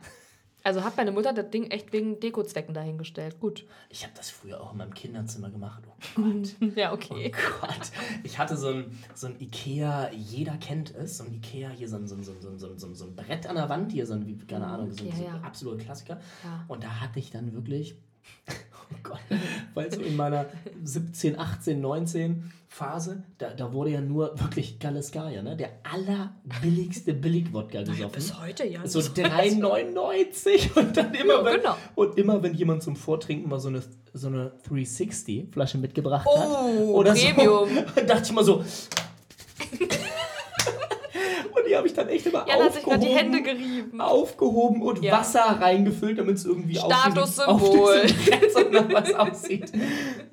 [0.68, 3.40] Also hat meine Mutter das Ding echt wegen Dekozwecken dahingestellt.
[3.40, 3.66] Gut.
[3.90, 5.82] Ich habe das früher auch in meinem Kinderzimmer gemacht.
[5.88, 6.76] Oh Gott.
[6.76, 7.32] Ja, Oh okay.
[7.62, 7.90] Gott.
[8.24, 11.96] Ich hatte so ein, so ein Ikea, jeder kennt es, so ein Ikea, hier so
[11.96, 14.06] ein, so ein, so ein, so ein, so ein, so Brett an der Wand, hier
[14.06, 16.20] so ein, keine Ahnung, so ein, so ein absoluter Klassiker.
[16.44, 16.66] Ja.
[16.68, 17.96] Und da hatte ich dann wirklich,
[18.94, 19.20] oh Gott.
[19.74, 20.46] Weil so in meiner
[20.84, 25.56] 17, 18, 19 Phase, da, da wurde ja nur wirklich Galiskaya, ne?
[25.56, 28.12] Der allerbilligste Billigwodka gesoffen.
[28.12, 28.86] Bis heute, ja.
[28.86, 31.78] So 3,99 und dann immer, Ja, wenn, genau.
[31.96, 33.82] und immer, wenn jemand zum Vortrinken mal so eine,
[34.14, 36.80] so eine 360-Flasche mitgebracht Oh, hat.
[36.80, 37.70] Oder Premium.
[37.96, 38.64] So, dachte ich mal so.
[41.68, 44.02] die habe ich dann echt immer sich gerade die aufgehoben, Hände gerieben.
[44.02, 45.20] aufgehoben und Ja.
[45.20, 47.56] Wasser reingefüllt, damit es irgendwie Statussymbol.
[47.56, 48.60] auf so
[48.94, 49.72] was aussieht.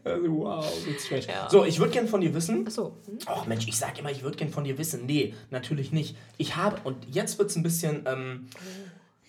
[0.05, 1.25] Also, wow, that's strange.
[1.29, 1.49] Ja.
[1.51, 2.97] So, ich würde gern von dir wissen, Achso.
[3.07, 3.19] Hm?
[3.27, 5.07] Ach Mensch, ich sag immer, ich würde gern von dir wissen.
[5.07, 6.17] Nee, natürlich nicht.
[6.39, 8.49] Ich habe, und jetzt wird es ein bisschen, ähm,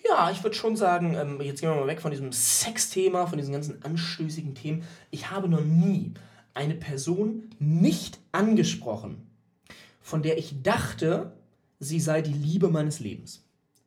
[0.08, 3.38] ja, ich würde schon sagen, ähm, jetzt gehen wir mal weg von diesem Sexthema, von
[3.38, 4.84] diesen ganzen anstößigen Themen.
[5.10, 6.12] Ich habe noch nie
[6.54, 9.26] eine Person nicht angesprochen,
[10.00, 11.32] von der ich dachte,
[11.78, 13.42] sie sei die Liebe meines Lebens.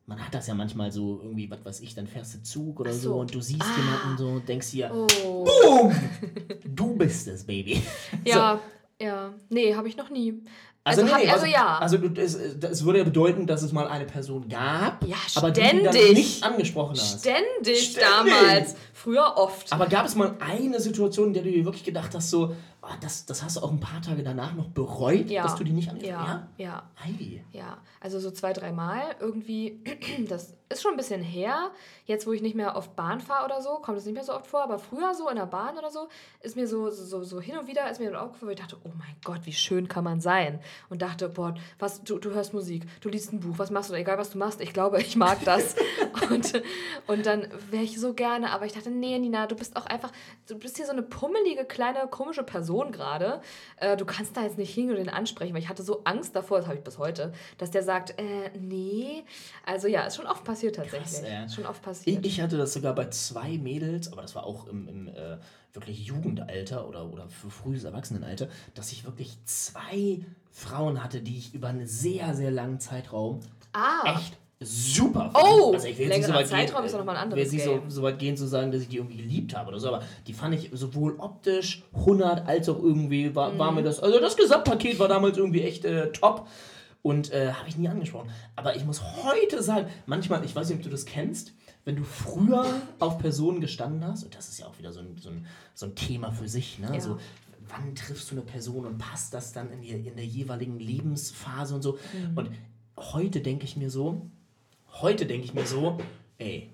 [0.06, 2.92] Man hat das ja manchmal so irgendwie, was weiß ich, dann fährst du Zug oder
[2.92, 3.00] so.
[3.12, 3.14] so.
[3.20, 3.76] und du siehst Ah.
[3.76, 5.44] jemanden so und denkst dir, Oh.
[5.44, 5.94] boom,
[6.64, 7.80] du bist es, Baby.
[8.24, 8.58] Ja,
[9.00, 9.32] ja.
[9.48, 10.42] Nee, habe ich noch nie.
[10.82, 11.78] Also, Also, nee, nee, also, ja.
[11.78, 15.60] Also es, es würde ja bedeuten, dass es mal eine Person gab, Ja, aber die
[15.60, 17.20] du dann nicht angesprochen hast.
[17.20, 18.00] Ständig, Ständig.
[18.02, 18.74] damals.
[18.94, 19.70] Früher oft.
[19.72, 22.56] Aber gab es mal eine Situation, in der du dir wirklich gedacht hast, so,
[23.00, 25.42] das, das hast du auch ein paar Tage danach noch bereut, Ja.
[25.42, 26.40] dass du die nicht ja, hast?
[26.56, 26.82] ja.
[27.04, 27.42] Heidi.
[27.52, 29.82] Ja, also so zwei, dreimal irgendwie,
[30.28, 31.72] das ist schon ein bisschen her.
[32.06, 34.34] Jetzt, wo ich nicht mehr oft Bahn fahre oder so, kommt es nicht mehr so
[34.34, 36.08] oft vor, aber früher so in der Bahn oder so,
[36.40, 38.90] ist mir so, so, so hin und wieder ist mir dann aufgefallen, ich dachte, oh
[38.96, 40.60] mein Gott, wie schön kann man sein.
[40.88, 43.94] Und dachte, boah, was, du, du hörst Musik, du liest ein Buch, was machst du,
[43.94, 45.74] egal was du machst, ich glaube, ich mag das.
[46.30, 46.62] und,
[47.08, 50.12] und dann wäre ich so gerne, aber ich dachte, nee, Nina, du bist auch einfach,
[50.48, 53.40] du bist hier so eine pummelige, kleine, komische Person gerade.
[53.76, 56.34] Äh, du kannst da jetzt nicht hingehen und den ansprechen, weil ich hatte so Angst
[56.36, 59.24] davor, das habe ich bis heute, dass der sagt, äh, nee.
[59.66, 61.22] Also ja, ist schon oft passiert tatsächlich.
[61.22, 61.46] Krass.
[61.46, 62.26] Ist schon oft Ich, passiert.
[62.26, 65.36] ich hatte das sogar bei zwei Mädels, aber das war auch im, im äh,
[65.72, 71.54] wirklich Jugendalter oder, oder für frühes Erwachsenenalter, dass ich wirklich zwei Frauen hatte, die ich
[71.54, 73.40] über einen sehr, sehr langen Zeitraum
[73.72, 75.30] ah, echt super.
[75.34, 77.18] Oh, also ich will nicht so längerer weit Zeitraum gehen, ist doch noch mal ein
[77.18, 77.90] äh, anderes will jetzt nicht Game.
[77.90, 80.02] so, so weit gehen zu sagen, dass ich die irgendwie geliebt habe oder so, aber
[80.26, 83.76] die fand ich sowohl optisch 100 als auch irgendwie war, war Mhm.
[83.78, 86.46] mir das, also das Gesamtpaket war damals irgendwie echt äh, top
[87.02, 88.28] und äh, habe ich nie angesprochen.
[88.56, 91.52] Aber ich muss heute sagen, manchmal, ich weiß nicht, ob du das kennst,
[91.86, 92.66] wenn du früher
[92.98, 95.86] auf Personen gestanden hast, und das ist ja auch wieder so ein, so ein, so
[95.86, 96.90] ein Thema für sich, ne?
[96.92, 97.00] Ja.
[97.00, 97.18] So,
[97.70, 101.74] wann triffst du eine Person und passt das dann in, die, in der jeweiligen Lebensphase
[101.74, 101.98] und so.
[102.12, 102.36] Mhm.
[102.36, 102.50] Und
[102.98, 104.26] heute denke ich mir so,
[105.00, 105.98] heute denke ich mir so,
[106.38, 106.70] ey,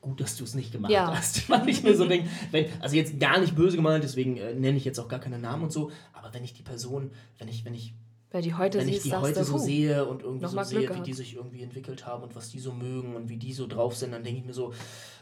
[0.00, 1.14] gut, dass du es nicht gemacht Ja.
[1.16, 1.48] hast.
[1.50, 4.76] Weil ich mir so denke, wenn, also jetzt gar nicht böse gemeint, deswegen äh, nenne
[4.76, 7.64] ich jetzt auch gar keine Namen und so, aber wenn ich die Person, wenn ich,
[7.64, 7.92] wenn ich,
[8.30, 11.12] Weil die heute wenn ich die heute so sehe und irgendwie so sehe, wie die
[11.12, 14.12] sich irgendwie entwickelt haben und was die so mögen und wie die so drauf sind,
[14.12, 14.72] dann denke ich mir so,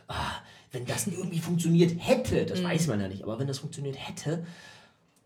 [0.09, 0.33] ah,
[0.73, 2.47] wenn das irgendwie funktioniert hätte, Mhm.
[2.47, 4.45] das weiß man ja nicht, aber wenn das funktioniert hätte,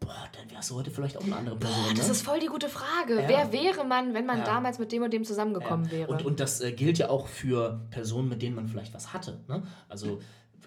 [0.00, 1.82] boah, dann wärst du heute vielleicht auch eine andere Person.
[1.84, 2.12] Boah, das ne?
[2.12, 3.22] ist voll die gute Frage.
[3.22, 3.28] Ja.
[3.28, 4.44] Wer wäre man, wenn man Ja.
[4.44, 5.92] damals mit dem und dem zusammengekommen Ja.
[5.92, 6.10] wäre?
[6.12, 9.40] Und, und das äh, gilt ja auch für Personen, mit denen man vielleicht was hatte.
[9.48, 9.62] Ne?
[9.88, 10.20] Also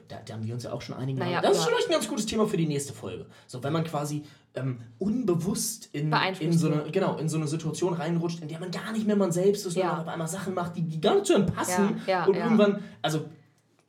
[0.07, 2.07] da, da haben wir uns ja auch schon einige Naja, Das ist vielleicht ein ganz
[2.07, 3.27] gutes Thema für die nächste Folge.
[3.47, 4.23] So, wenn man quasi
[4.55, 8.71] ähm, unbewusst in, in, so eine, genau, in so eine Situation reinrutscht, in der man
[8.71, 9.83] gar nicht mehr man selbst ist, Ja.
[9.87, 12.01] sondern auf einmal Sachen macht, die, die gar nicht zu einem passen.
[12.27, 13.25] Und irgendwann, also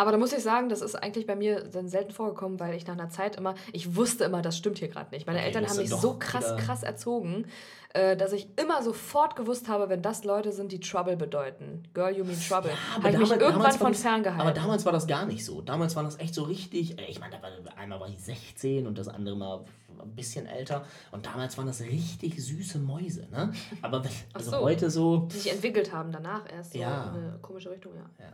[0.03, 2.84] Aber da muss ich sagen, das ist eigentlich bei mir dann selten vorgekommen, weil ich
[2.88, 5.28] nach einer Zeit immer, ich wusste immer, das stimmt hier gerade nicht.
[5.28, 7.46] Meine Okay, Eltern haben mich so krass, wieder- krass erzogen,
[7.94, 11.84] äh, dass ich immer sofort gewusst habe, wenn das Leute sind, die Trouble bedeuten.
[11.94, 12.72] Girl, you mean Trouble.
[12.96, 14.40] aber habe ich mich damals- irgendwann von das- ferngehalten.
[14.48, 15.61] Aber damals war das gar nicht so.
[15.62, 16.98] Damals war das echt so richtig.
[17.09, 17.36] Ich meine,
[17.76, 19.64] einmal war ich 16 und das andere mal
[20.00, 20.84] ein bisschen älter.
[21.12, 23.28] Und damals waren das richtig süße Mäuse.
[23.30, 23.53] Ne?
[23.82, 24.61] Aber wenn, also so.
[24.62, 25.28] heute so.
[25.30, 27.12] die sich entwickelt haben danach erst so Ja.
[27.14, 28.24] in eine komische Richtung, ja.
[28.26, 28.32] Ja.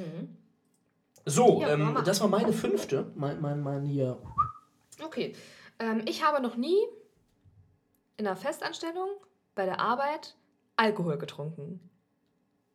[0.00, 0.36] Mhm.
[1.28, 3.10] So, Ja, ähm, das war meine fünfte.
[3.14, 4.18] Mein, mein, mein hier.
[5.04, 5.34] Okay.
[5.78, 6.78] Ähm, ich habe noch nie
[8.16, 9.08] in einer Festanstellung
[9.54, 10.36] bei der Arbeit
[10.76, 11.80] Alkohol getrunken.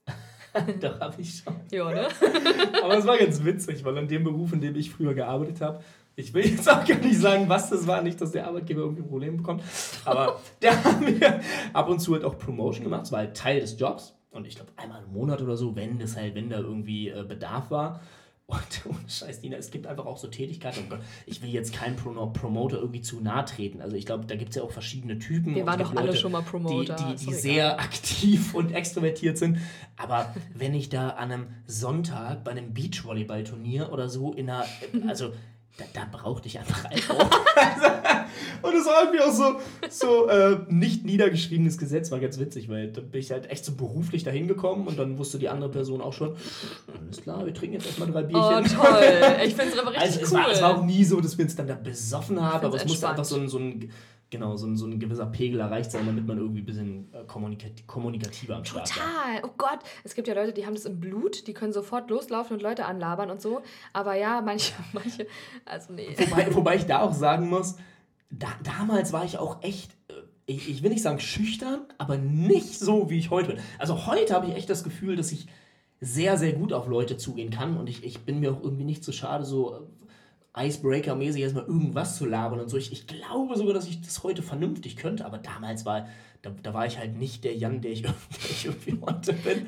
[0.79, 1.55] da habe ich schon.
[1.71, 2.07] Ja, ne?
[2.83, 5.83] Aber es war ganz witzig, weil an dem Beruf, in dem ich früher gearbeitet habe,
[6.15, 9.01] ich will jetzt auch gar nicht sagen, was das war, nicht, dass der Arbeitgeber irgendwie
[9.01, 9.63] Probleme bekommt,
[10.05, 11.41] aber der hat mir
[11.73, 14.55] ab und zu halt auch Promotion gemacht, das war halt Teil des Jobs und ich
[14.55, 18.01] glaube einmal im Monat oder so, wenn das halt, wenn da irgendwie äh, Bedarf war.
[18.53, 20.81] Und ohne Scheiß, Nina, es gibt einfach auch so Tätigkeiten.
[20.91, 20.95] Oh
[21.25, 23.81] ich will jetzt keinen Pro Promoter irgendwie zu nahe treten.
[23.81, 25.55] Also ich glaube, da gibt es ja auch verschiedene Typen.
[25.55, 29.37] Wir waren doch alle Leute, schon mal Promoter, Die, die, die sehr aktiv und extrovertiert
[29.37, 29.59] sind.
[29.97, 34.65] Aber wenn ich da an einem Sonntag bei einem Beachvolleyballturnier oder so in einer,
[35.07, 35.31] also
[35.77, 37.29] da, da brauchte ich einfach Alkohol.
[38.61, 39.59] und es war irgendwie auch so,
[39.89, 43.73] so äh, nicht niedergeschriebenes Gesetz, war ganz witzig, weil da bin ich halt echt so
[43.73, 46.35] beruflich dahin gekommen und dann wusste die andere Person auch schon,
[46.99, 48.77] alles klar, wir trinken jetzt erstmal drei Bierchen.
[48.79, 49.03] Oh, toll.
[49.45, 50.37] Ich finde es aber richtig also es cool.
[50.37, 52.85] War, es war auch nie so, dass wir uns dann da besoffen haben, aber es
[52.85, 53.91] musste einfach so ein, so ein
[54.33, 57.23] Genau, so ein, so ein gewisser Pegel erreicht sein, damit man irgendwie ein bisschen äh,
[57.27, 59.05] kommunikativ, kommunikativer am Start war.
[59.05, 59.43] Total.
[59.43, 59.77] Oh Gott.
[60.03, 62.85] Es gibt ja Leute, die haben das im Blut, die können sofort loslaufen und Leute
[62.85, 63.61] anlabern und so.
[63.93, 65.27] Aber ja, manche, manche,
[65.65, 66.15] also nee.
[66.17, 67.75] Wobei, wobei ich da auch sagen muss,
[68.31, 70.13] da, damals war ich auch echt, äh,
[70.47, 73.59] ich, ich will nicht sagen schüchtern, aber nicht so, wie ich heute bin.
[73.77, 75.45] Also heute habe ich echt das Gefühl, dass ich
[76.01, 79.03] sehr, sehr gut auf Leute zugehen kann und ich, ich bin mir auch irgendwie nicht
[79.03, 79.79] so schade, so äh,
[80.55, 82.77] Icebreaker-mäßig erstmal irgendwas zu labern und so.
[82.77, 86.07] Ich, ich glaube sogar, dass ich das heute vernünftig könnte, aber damals war,
[86.43, 88.13] da, da war ich halt nicht der Jan, der ich, der
[88.49, 89.67] ich irgendwie heute bin.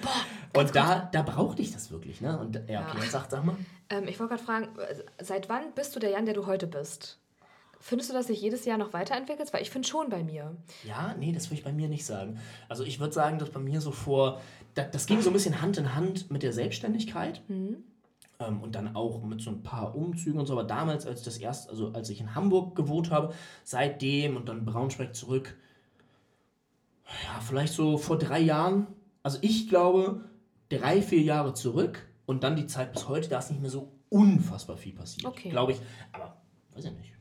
[0.53, 2.37] und da, da brauchte ich das wirklich, ne?
[2.39, 3.09] Und ja, okay, Ja.
[3.09, 3.55] sag, sag mal.
[3.89, 6.67] Ähm, ich wollte gerade fragen, äh, seit wann bist du der Jan, der du heute
[6.67, 7.19] bist?
[7.79, 9.53] Findest du, dass sich jedes Jahr noch weiterentwickelt?
[9.53, 10.55] Weil ich finde schon bei mir.
[10.85, 12.39] Ja, nee, das würde ich bei mir nicht sagen.
[12.67, 14.41] Also ich würde sagen, dass bei mir so vor,
[14.73, 17.41] das, das ging so ein bisschen Hand in Hand mit der Selbstständigkeit.
[18.47, 20.53] Ähm, und dann auch mit so ein paar Umzügen und so.
[20.53, 23.33] Aber damals, als das erst, also als ich in Hamburg gewohnt habe,
[23.63, 25.55] seitdem und dann Braunschweig zurück,
[27.05, 28.87] ja, vielleicht so vor drei Jahren.
[29.23, 30.25] Also ich glaube,
[30.69, 33.91] drei, vier Jahre zurück und dann die Zeit bis heute, da ist nicht mehr so
[34.09, 35.25] unfassbar viel passiert.
[35.25, 35.49] Okay.
[35.49, 35.81] Glaube ich.
[36.11, 36.41] Aber
[36.73, 37.11] weiß ich nicht.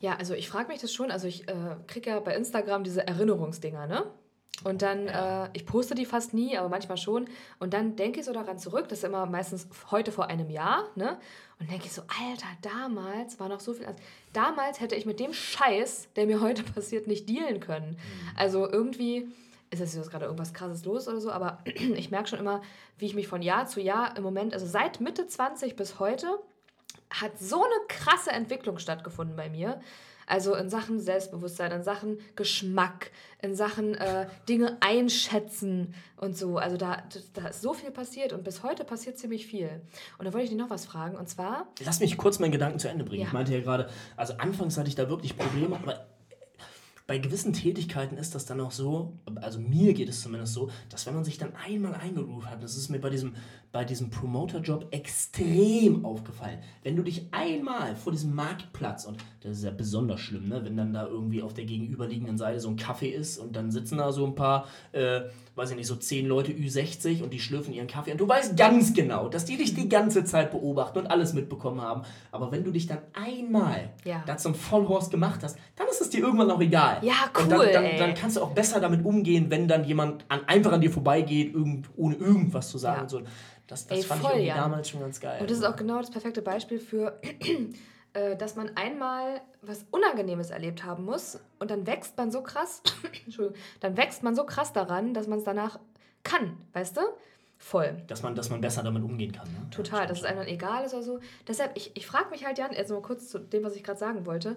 [0.00, 1.10] Ja, also ich frage mich das schon.
[1.10, 4.04] Also ich äh, kriege ja bei Instagram diese Erinnerungsdinger, ne?
[4.64, 5.46] Und dann, Ja.
[5.46, 7.26] äh, ich poste die fast nie, aber manchmal schon.
[7.58, 10.84] Und dann denke ich so daran zurück, das ist immer meistens heute vor einem Jahr,
[10.94, 11.18] ne?
[11.58, 13.86] Und denke ich so, Alter, damals war noch so viel.
[14.32, 17.98] Damals hätte ich mit dem Scheiß, der mir heute passiert, nicht dealen können.
[18.36, 19.28] Also irgendwie
[19.70, 22.62] ist jetzt jetzt gerade irgendwas krasses los oder so, aber ich merke schon immer,
[22.98, 26.28] wie ich mich von Jahr zu Jahr im Moment, also seit Mitte 20 bis heute,
[27.10, 29.80] hat so eine krasse Entwicklung stattgefunden bei mir.
[30.26, 33.10] Also in Sachen Selbstbewusstsein, in Sachen Geschmack,
[33.40, 36.58] in Sachen äh, Dinge einschätzen und so.
[36.58, 37.02] Also da,
[37.34, 39.68] da ist so viel passiert und bis heute passiert ziemlich viel.
[40.18, 42.78] Und da wollte ich dich noch was fragen und zwar, Lass mich kurz meinen Gedanken
[42.78, 43.22] zu Ende bringen.
[43.22, 43.28] Ja.
[43.28, 46.06] Ich meinte ja gerade, also anfangs hatte ich da wirklich Probleme, aber
[47.06, 51.04] bei gewissen Tätigkeiten ist das dann auch so, also mir geht es zumindest so, dass
[51.06, 53.34] wenn man sich dann einmal eingegroovt hat, das ist mir bei diesem,
[53.72, 59.64] bei diesem Promoter-Job extrem aufgefallen, wenn du dich einmal vor diesem Marktplatz, und das ist
[59.64, 63.08] ja besonders schlimm, ne, wenn dann da irgendwie auf der gegenüberliegenden Seite so ein Kaffee
[63.08, 65.22] ist und dann sitzen da so ein paar, äh,
[65.54, 68.56] weiß ich nicht, so zehn Leute Ü60 und die schlürfen ihren Kaffee und du weißt
[68.58, 72.02] ganz genau, dass die dich die ganze Zeit beobachten und alles mitbekommen haben.
[72.30, 74.22] Aber wenn du dich dann einmal Ja.
[74.26, 76.98] da zum Vollhorst gemacht hast, dann ist es dir irgendwann auch egal.
[77.02, 80.40] Ja, cool, dann, dann, dann kannst du auch besser damit umgehen, wenn dann jemand an,
[80.46, 82.96] einfach an dir vorbeigeht, irgend, ohne irgendwas zu sagen.
[82.98, 83.02] Ja.
[83.02, 83.22] Und so.
[83.72, 84.58] Das, das Ey, fand voll, ich Jan.
[84.58, 85.40] damals schon ganz geil.
[85.40, 87.18] und das ist auch genau das perfekte Beispiel für,
[88.12, 92.82] äh, dass man einmal was Unangenehmes erlebt haben muss und dann wächst man so krass,
[93.24, 95.78] Entschuldigung, dann wächst man so krass daran, dass man es danach
[96.22, 97.00] kann, weißt du?
[97.56, 98.02] Voll.
[98.08, 99.46] dass, man, dass man besser damit umgehen kann.
[99.46, 99.70] Ne?
[99.70, 101.20] Total, dass es einem dann egal ist oder so.
[101.46, 104.00] Deshalb, ich, ich frage mich halt, Jan, jetzt mal kurz zu dem, was ich gerade
[104.00, 104.56] sagen wollte.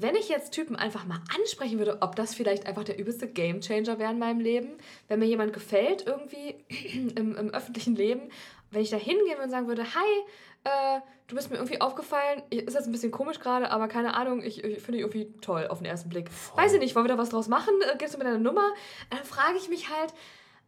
[0.00, 3.98] Wenn ich jetzt Typen einfach mal ansprechen würde, ob das vielleicht einfach der übelste Gamechanger
[3.98, 4.78] wäre in meinem Leben,
[5.08, 6.54] wenn mir jemand gefällt irgendwie
[7.16, 8.30] im, im öffentlichen Leben,
[8.70, 10.22] wenn ich da hingehen würde und sagen würde, hi,
[10.62, 14.40] äh, du bist mir irgendwie aufgefallen, ist jetzt ein bisschen komisch gerade, aber keine Ahnung,
[14.40, 16.30] ich, ich finde dich irgendwie toll auf den ersten Blick.
[16.54, 17.74] Weiß ich nicht, wollen wir da was draus machen?
[17.92, 18.68] Äh, Gibst du mir deine Nummer?
[19.10, 20.14] Dann frage ich mich halt,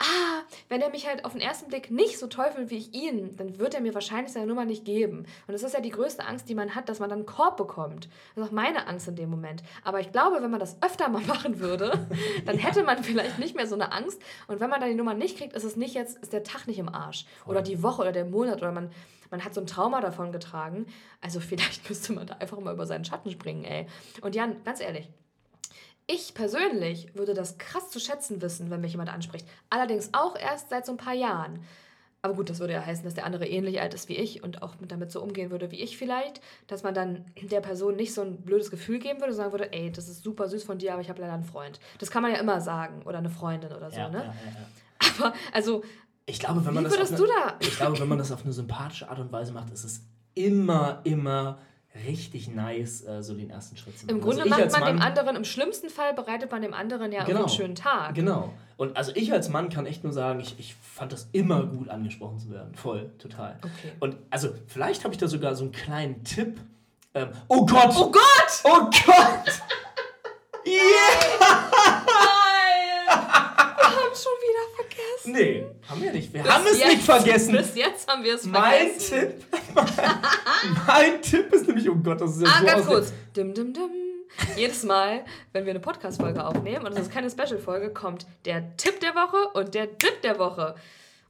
[0.00, 2.94] ah, wenn er mich halt auf den ersten Blick nicht so toll findet wie ich
[2.94, 5.26] ihn, dann wird er mir wahrscheinlich seine Nummer nicht geben.
[5.46, 7.56] Und das ist ja die größte Angst, die man hat, dass man dann einen Korb
[7.56, 8.08] bekommt.
[8.34, 9.62] Das ist auch meine Angst in dem Moment.
[9.84, 12.06] Aber ich glaube, wenn man das öfter mal machen würde,
[12.46, 14.20] dann hätte man vielleicht nicht mehr so eine Angst.
[14.48, 16.66] Und wenn man dann die Nummer nicht kriegt, ist es nicht jetzt, ist der Tag
[16.66, 17.26] nicht im Arsch.
[17.46, 18.90] Oder die Woche oder der Monat oder man,
[19.30, 20.86] man hat so ein Trauma davon getragen.
[21.20, 23.86] Also vielleicht müsste man da einfach mal über seinen Schatten springen, ey.
[24.22, 25.08] Und Jan, ganz ehrlich,
[26.12, 29.46] ich persönlich würde das krass zu schätzen wissen, wenn mich jemand anspricht.
[29.68, 31.60] Allerdings auch erst seit so ein paar Jahren.
[32.22, 34.62] Aber gut, das würde ja heißen, dass der andere ähnlich alt ist wie ich und
[34.62, 36.42] auch mit- damit so umgehen würde wie ich vielleicht.
[36.66, 39.90] Dass man dann der Person nicht so ein blödes Gefühl geben würde, sagen würde, ey,
[39.90, 41.80] das ist super süß von dir, aber ich habe leider einen Freund.
[41.98, 43.02] Das kann man ja immer sagen.
[43.06, 44.18] Oder eine Freundin oder so, ja, ne?
[44.18, 45.16] ja, ja.
[45.18, 45.82] Aber, also,
[46.26, 47.56] Ich glaube, wenn man wie das würdest eine, du da...
[47.60, 50.02] Ich glaube, wenn man das auf eine sympathische Art und Weise macht, ist es
[50.34, 51.58] immer, immer
[52.06, 54.16] richtig nice, äh, so den ersten Schritt zu machen.
[54.16, 57.10] Im Grunde Also macht man dem Mann- anderen, im schlimmsten Fall bereitet man dem anderen
[57.12, 57.40] ja Genau.
[57.40, 58.14] einen schönen Tag.
[58.14, 58.52] Genau.
[58.76, 61.88] Und also ich als Mann kann echt nur sagen, ich, ich fand das immer gut
[61.88, 62.74] angesprochen zu werden.
[62.74, 63.58] Voll, total.
[63.62, 63.92] Okay.
[64.00, 66.58] Und also vielleicht habe ich da sogar so einen kleinen Tipp.
[67.12, 67.90] Ähm, oh Gott!
[67.96, 68.60] Oh Gott!
[68.64, 69.60] Oh Gott!
[70.66, 71.40] Yeah!
[72.06, 73.06] Nein!
[73.06, 75.32] Wir haben schon wieder vergessen.
[75.32, 76.32] Nee, haben wir nicht.
[76.32, 77.56] Wir Bis haben es jetzt- nicht vergessen.
[77.56, 79.18] Bis jetzt haben wir es Mein vergessen.
[79.20, 79.59] Tipp.
[80.86, 83.12] mein Tipp ist nämlich, oh Gott, das ist ja Ah, so ganz kurz.
[83.36, 83.90] Dim, dim, dim.
[84.56, 89.00] Jedes Mal, wenn wir eine Podcast-Folge aufnehmen, und das ist keine Special-Folge, kommt der Tipp
[89.00, 90.76] der Woche und der Tipp der Woche.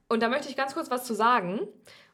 [0.09, 1.61] Und da möchte ich ganz kurz was zu sagen.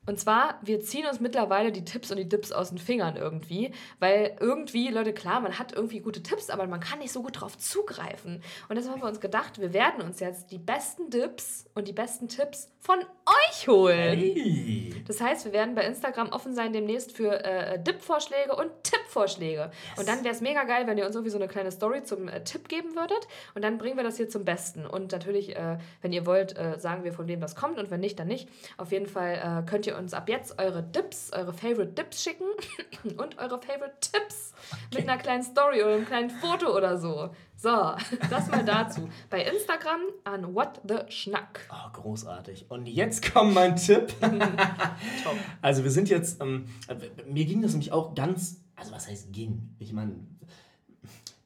[0.08, 3.72] Und zwar, wir ziehen uns mittlerweile die Tipps und die Dips aus den Fingern irgendwie,
[3.98, 7.40] weil irgendwie, Leute, klar, man hat irgendwie gute Tipps, aber man kann nicht so gut
[7.40, 8.40] drauf zugreifen.
[8.68, 11.92] Und deshalb haben wir uns gedacht, wir werden uns jetzt die besten Dips und die
[11.92, 14.16] besten Tipps von euch holen.
[14.16, 14.94] Hey.
[15.08, 19.72] Das heißt, wir werden bei Instagram offen sein demnächst für äh, Dip-Vorschläge und Tipp-Vorschläge.
[19.96, 22.28] Und dann wäre es mega geil, wenn ihr uns irgendwie so eine kleine Story zum
[22.28, 23.26] äh, Tipp geben würdet.
[23.56, 24.86] Und dann bringen wir das hier zum Besten.
[24.86, 27.80] Und natürlich, äh, wenn ihr wollt, äh, sagen wir, von wem das kommt.
[27.80, 28.48] Und wenn nicht, dann nicht.
[28.76, 32.46] Auf jeden Fall äh, könnt ihr uns ab jetzt eure Dips, eure Favorite Dips schicken
[33.16, 34.54] und eure Favorite Tipps
[34.94, 37.30] mit einer kleinen Story oder einem kleinen Foto oder so.
[37.56, 37.68] So,
[38.30, 39.08] das mal dazu.
[39.30, 41.66] Bei Instagram an What the Schnack.
[41.70, 42.66] Oh, großartig.
[42.70, 44.12] Und jetzt kommt mein Tipp.
[44.20, 45.36] Top.
[45.62, 46.96] Also wir sind jetzt, ähm, äh,
[47.30, 49.74] mir ging das nämlich auch ganz, also was heißt ging?
[49.78, 50.16] Ich meine,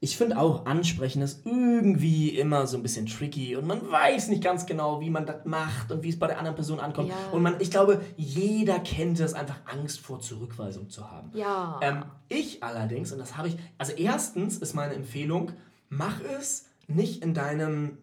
[0.03, 4.43] ich finde auch, ansprechen ist irgendwie immer so ein bisschen tricky und man weiß nicht
[4.43, 7.09] ganz genau, wie man das macht und wie es bei der anderen Person ankommt.
[7.09, 7.15] Ja.
[7.31, 11.29] Und man, ich glaube, jeder kennt es, einfach Angst vor Zurückweisung zu haben.
[11.35, 11.79] Ja.
[11.83, 15.51] Ähm, ich allerdings, und das habe ich, also erstens ist meine Empfehlung,
[15.91, 17.99] mach es nicht in deinem,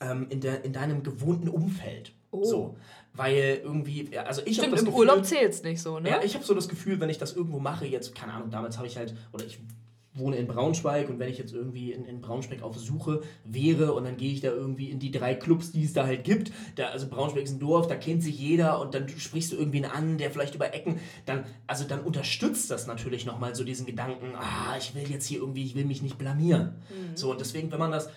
[0.00, 2.12] ähm, in, der, in deinem gewohnten Umfeld.
[2.30, 2.44] Oh.
[2.44, 2.76] So.
[3.14, 6.10] Weil irgendwie, also ich habe das im Gefühl, Urlaub zählt's nicht so, ne?
[6.10, 8.76] ja, ich habe so das Gefühl, wenn ich das irgendwo mache, jetzt, keine Ahnung, damals
[8.76, 9.58] habe ich halt, oder ich
[10.14, 14.04] wohne in Braunschweig und wenn ich jetzt irgendwie in, in Braunschweig auf Suche wäre und
[14.04, 16.88] dann gehe ich da irgendwie in die drei Clubs, die es da halt gibt, da,
[16.88, 20.18] also Braunschweig ist ein Dorf, da kennt sich jeder und dann sprichst du irgendwen an,
[20.18, 24.76] der vielleicht über Ecken, dann, also dann unterstützt das natürlich nochmal so diesen Gedanken, ah,
[24.76, 26.74] ich will jetzt hier irgendwie, ich will mich nicht blamieren.
[27.14, 28.10] So, und deswegen, wenn man das,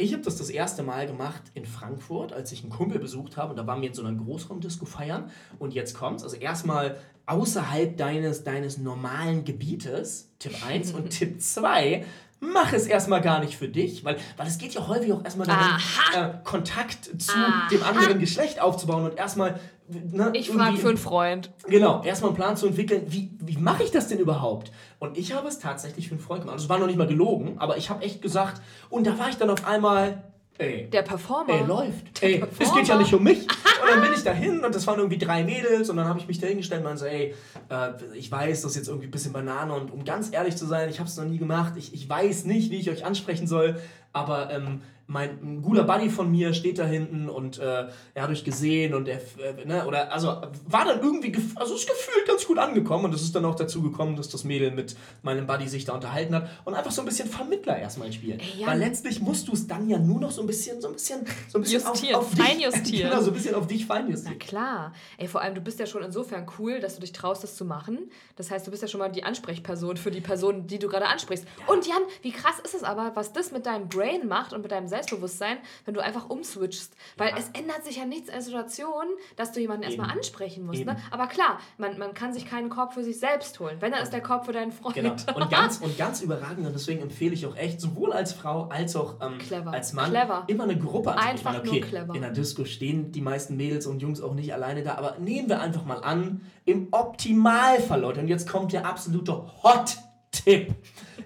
[0.00, 3.50] ich habe das das erste Mal gemacht in Frankfurt, als ich einen Kumpel besucht habe.
[3.50, 5.30] Und da waren wir in so einer Großraumdisco feiern.
[5.58, 12.04] Und jetzt kommt's, also erstmal außerhalb deines, deines normalen Gebietes, Tipp 1 und Tipp 2,
[12.38, 15.48] mach es erstmal gar nicht für dich, weil, weil es geht ja häufig auch erstmal
[15.48, 15.76] darum,
[16.14, 17.68] äh, Kontakt zu Aha.
[17.68, 19.58] dem anderen Geschlecht aufzubauen und erstmal
[19.88, 21.50] ne, Ich frage für einen Freund.
[21.68, 24.70] Genau, erstmal einen Plan zu entwickeln, wie, wie mache ich das denn überhaupt?
[24.98, 26.54] Und ich habe es tatsächlich für einen Freund gemacht.
[26.54, 28.60] Also es war noch nicht mal gelogen, aber ich habe echt gesagt,
[28.90, 30.22] und da war ich dann auf einmal,
[30.58, 31.52] ey, Der Performer.
[31.54, 32.22] ey, läuft.
[32.22, 32.80] Ey, es Performer.
[32.80, 33.40] geht ja nicht um mich.
[33.42, 36.26] Und dann bin ich dahin und das waren irgendwie drei Mädels und dann habe ich
[36.26, 37.34] mich dahingestellt und meinte so, ey,
[37.70, 40.66] äh, ich weiß, das ist jetzt irgendwie ein bisschen Banane und um ganz ehrlich zu
[40.66, 41.74] sein, ich habe es noch nie gemacht.
[41.76, 43.80] Ich, ich weiß nicht, wie ich euch ansprechen soll,
[44.12, 48.28] aber ähm, mein ein guter Buddy von mir steht da hinten und äh, er hat
[48.28, 50.28] euch gesehen und er, äh, ne, oder, also
[50.66, 53.80] war dann irgendwie, also ist gefühlt ganz gut angekommen und es ist dann auch dazu
[53.80, 57.06] gekommen, dass das Mädel mit meinem Buddy sich da unterhalten hat und einfach so ein
[57.06, 58.38] bisschen Vermittler erstmal spielen.
[58.58, 58.68] Jan.
[58.68, 61.20] Weil letztlich musst du es dann ja nur noch so ein bisschen, so ein bisschen,
[61.48, 63.10] so ein bisschen Justieren, auf, auf dich, feinjustieren.
[63.10, 64.38] genau, so ein bisschen auf dich Na feinjustieren.
[64.38, 64.92] klar.
[65.16, 67.64] Ey, vor allem, du bist ja schon insofern cool, dass du dich traust, das zu
[67.64, 68.10] machen.
[68.36, 71.06] Das heißt, du bist ja schon mal die Ansprechperson für die Person, die du gerade
[71.06, 71.46] ansprichst.
[71.66, 74.70] Und Jan, wie krass ist es aber, was das mit deinem Brain macht und mit
[74.70, 76.94] deinem Selbstbewusstsein, wenn du einfach umswitchst.
[77.16, 77.36] Weil Ja.
[77.38, 79.04] es ändert sich ja nichts in der Situation,
[79.36, 80.80] dass du jemanden erstmal ansprechen musst.
[80.80, 80.90] Eben.
[80.90, 80.96] Ne?
[81.10, 83.76] Aber klar, man, man kann sich keinen Korb für sich selbst holen.
[83.80, 84.94] Wenn, dann ist der Korb für deinen Freund.
[84.94, 85.14] Genau.
[85.34, 88.96] Und ganz, und ganz überragend, und deswegen empfehle ich auch echt, sowohl als Frau als
[88.96, 90.44] auch ähm, als Mann, Clever.
[90.48, 91.46] immer eine Gruppe anzusprechen.
[91.46, 92.14] Einfach meine, nur clever.
[92.14, 95.48] In der Disco stehen die meisten Mädels und Jungs auch nicht alleine da, aber nehmen
[95.48, 99.32] wir einfach mal an, im Optimalfall, Leute, und jetzt kommt der absolute
[99.62, 100.74] Hot-Tipp.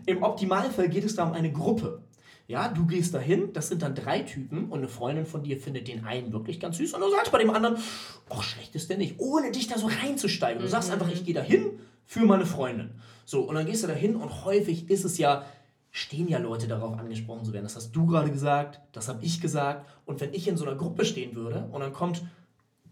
[0.06, 2.01] Im Optimalfall geht es da um eine Gruppe.
[2.52, 5.88] Ja, du gehst dahin, das sind dann drei Typen und eine Freundin von dir findet
[5.88, 7.78] den einen wirklich ganz süß und du sagst bei dem anderen,
[8.28, 10.60] ach, schlecht ist der nicht, ohne dich da so reinzusteigen.
[10.60, 12.90] Du sagst einfach, ich gehe dahin für meine Freundin.
[13.24, 15.46] So, und dann gehst du dahin und häufig ist es ja,
[15.90, 17.64] stehen ja Leute darauf angesprochen zu werden.
[17.64, 19.88] Das hast du gerade gesagt, das habe ich gesagt.
[20.04, 22.22] Und wenn ich in so einer Gruppe stehen würde und dann kommt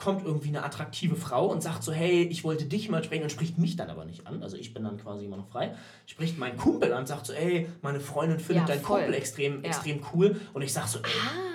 [0.00, 3.30] kommt irgendwie eine attraktive Frau und sagt so, hey, ich wollte dich mal sprechen und
[3.30, 4.42] spricht mich dann aber nicht an.
[4.42, 5.74] Also ich bin dann quasi immer noch frei.
[6.06, 9.00] Spricht meinen Kumpel an und sagt so, ey, meine Freundin findet Ja, deinen voll.
[9.02, 9.68] Kumpel extrem, Ja.
[9.68, 10.40] extrem cool.
[10.54, 11.04] Und ich sag so, ey,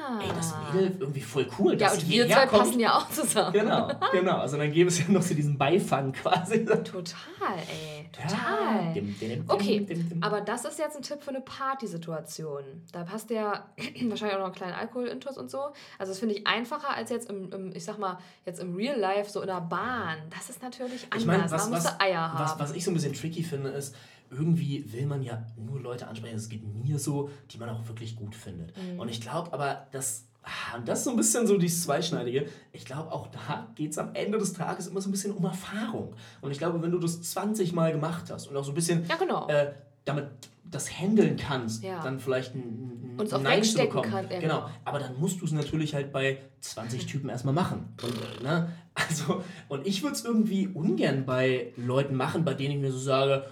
[0.07, 0.19] Ah.
[0.21, 1.71] ey das Mädel irgendwie voll cool.
[1.73, 3.53] Ja, dass und sie wir zwei passen ja auch zusammen.
[3.53, 4.37] Genau, genau.
[4.37, 6.63] Also dann gäbe es ja noch so diesen Beifang quasi.
[6.63, 8.07] Total, ey.
[8.11, 8.85] Total.
[8.85, 9.85] Ja, dim, dim, dim, Okay,
[10.21, 12.63] aber das ist jetzt ein Tipp für eine Partysituation.
[12.91, 13.65] Da passt ja
[14.07, 15.59] wahrscheinlich auch noch einen kleinen Alkoholintus und so.
[15.97, 18.99] Also das finde ich einfacher als jetzt im, im, ich sag mal, jetzt im Real
[18.99, 20.17] Life, so in der Bahn.
[20.29, 21.21] Das ist natürlich anders.
[21.21, 22.59] Ich meine, was, da musst was, du Eier was, haben.
[22.59, 23.95] was ich so ein bisschen tricky finde, ist,
[24.31, 28.15] irgendwie will man ja nur Leute ansprechen, es geht mir so, die man auch wirklich
[28.15, 28.75] gut findet.
[28.75, 28.99] Mhm.
[28.99, 32.47] Und ich glaube aber, dass, ah, und das ist so ein bisschen so dieses Zweischneidige,
[32.71, 35.45] ich glaube auch da geht es am Ende des Tages immer so ein bisschen um
[35.45, 36.15] Erfahrung.
[36.41, 39.05] Und ich glaube, wenn du das 20 Mal gemacht hast und auch so ein bisschen
[39.07, 39.47] Ja, genau.
[39.47, 39.73] äh,
[40.05, 40.27] damit
[40.69, 42.01] das handeln kannst, Ja.
[42.03, 44.09] dann vielleicht ein, ein auch Nein zu bekommen.
[44.09, 44.69] kann, ja, genau.
[44.83, 47.93] Aber dann musst du es natürlich halt bei 20 Typen erstmal machen.
[48.03, 48.71] Und, äh, ne?
[48.95, 52.97] also, und ich würde es irgendwie ungern bei Leuten machen, bei denen ich mir so
[52.99, 53.45] sage,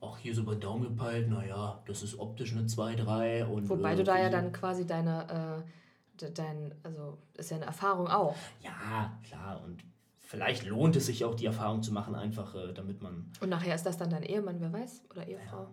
[0.00, 3.94] ach, hier so bei Daumen gepeilt, naja, das ist optisch eine 2, 3 und Wobei
[3.94, 8.08] du da ja irgendwie- dann quasi deine, äh, de- dein, also ist ja eine Erfahrung
[8.08, 8.34] auch.
[8.64, 9.62] Ja, klar.
[9.64, 9.84] Und
[10.18, 13.30] vielleicht lohnt es sich auch, die Erfahrung zu machen, einfach äh, damit man.
[13.40, 15.02] Und nachher ist das dann dein Ehemann, wer weiß?
[15.10, 15.68] Oder Ehefrau.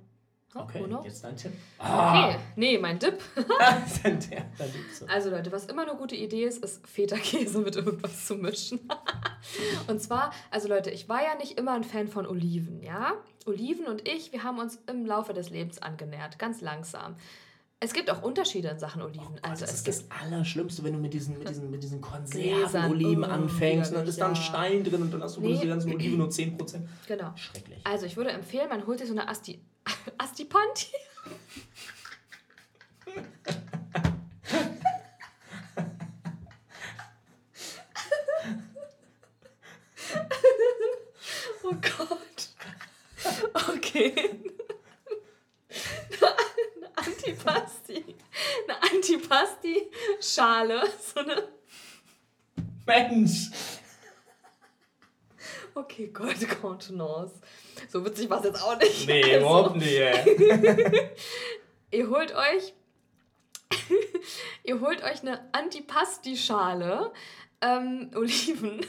[0.58, 1.06] Okay, knows?
[1.06, 1.52] jetzt dein Tipp.
[1.78, 3.20] Okay, nee, mein Dip.
[5.08, 8.80] Also Leute, was immer eine gute Idee ist, ist Feta-Käse mit irgendwas zu mischen.
[9.88, 13.14] und zwar, also Leute, ich war ja nicht immer ein Fan von Oliven, ja?
[13.46, 17.18] Oliven und ich, wir haben uns im Laufe des Lebens angenähert, ganz langsam.
[17.82, 19.38] Es gibt auch Unterschiede in Sachen Oliven.
[19.42, 21.84] Also also das es ist gibt das Allerschlimmste, wenn du mit diesen, mit diesen, mit
[21.84, 24.36] diesen Konservenoliven oh, anfängst und dann ist da ein.
[24.36, 25.50] Stein drin und dann hast du Nee.
[25.54, 26.80] diese ganzen Oliven nur 10%.
[27.08, 27.34] genau.
[27.36, 27.80] Schrecklich.
[27.86, 29.62] Also ich würde empfehlen, man holt sich so eine Asti
[30.18, 30.88] Astipanti.
[41.64, 42.50] oh Gott.
[43.70, 44.14] Okay.
[46.10, 48.04] Eine Antipasti.
[48.68, 48.82] Eine
[50.40, 50.84] Antipasti-Schale.
[51.14, 51.48] So eine.
[52.86, 53.50] Mensch!
[55.74, 57.34] Okay, Gott, Contenance.
[57.90, 59.08] So witzig war es jetzt auch nicht.
[59.08, 61.10] Nee, Also- überhaupt nicht, ey.
[61.92, 62.74] ihr holt euch
[64.64, 67.12] ihr holt euch eine Antipasti-Schale
[67.62, 68.82] ähm, Oliven,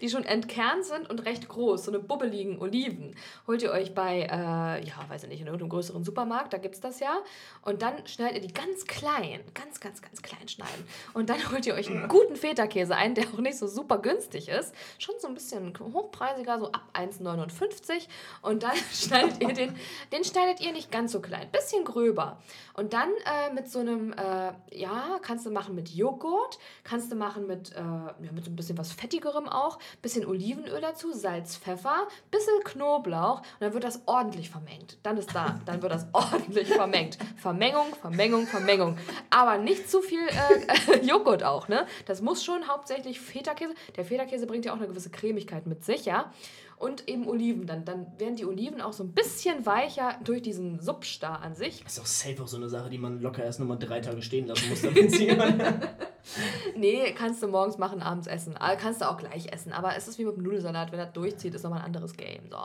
[0.00, 3.14] die schon entkernt sind und recht groß, so eine bubbeligen Oliven.
[3.46, 6.74] Holt ihr euch bei, äh, ja, weiß ich nicht, in irgendeinem größeren Supermarkt, da gibt
[6.74, 7.18] es das ja.
[7.62, 10.86] Und dann schneidet ihr die ganz klein, ganz, ganz, ganz klein schneiden.
[11.14, 14.48] Und dann holt ihr euch einen guten Feta-Käse ein, der auch nicht so super günstig
[14.48, 14.74] ist.
[14.98, 18.08] Schon so ein bisschen hochpreisiger, so ab 1,59.
[18.42, 19.74] Und dann schneidet ihr den,
[20.12, 22.38] den schneidet ihr nicht ganz so klein, bisschen gröber.
[22.74, 27.16] Und dann äh, mit so einem, äh, ja, kannst du machen mit Joghurt, kannst du
[27.16, 31.56] machen mit, äh, ja, mit so ein bisschen was Fettigerem auch, bisschen Olivenöl dazu, Salz,
[31.56, 34.98] Pfeffer, bisschen Knoblauch und dann wird das ordentlich vermengt.
[35.02, 37.18] Dann ist da, dann wird das ordentlich vermengt.
[37.36, 38.98] Vermengung, Vermengung, Vermengung.
[39.30, 41.86] Aber nicht zu viel äh, Joghurt auch, ne?
[42.06, 43.74] Das muss schon hauptsächlich Feta-Käse.
[43.96, 46.32] Der Feta-Käse bringt ja auch eine gewisse Cremigkeit mit sich, ja?
[46.78, 47.66] Und eben Oliven.
[47.66, 51.82] Dann, dann werden die Oliven auch so ein bisschen weicher durch diesen Substar an sich.
[51.82, 54.20] Das ist auch safe auch so eine Sache, die man locker erst nochmal drei Tage
[54.20, 55.28] stehen lassen muss, damit sie
[56.76, 58.56] Nee, kannst du morgens machen, abends essen.
[58.58, 59.72] Ah, Kannst du auch gleich essen.
[59.72, 60.92] Aber es ist wie mit dem Nudelsalat.
[60.92, 62.50] Wenn er durchzieht, ist nochmal ein anderes Game.
[62.50, 62.58] So.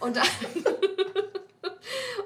[0.00, 0.26] Und dann,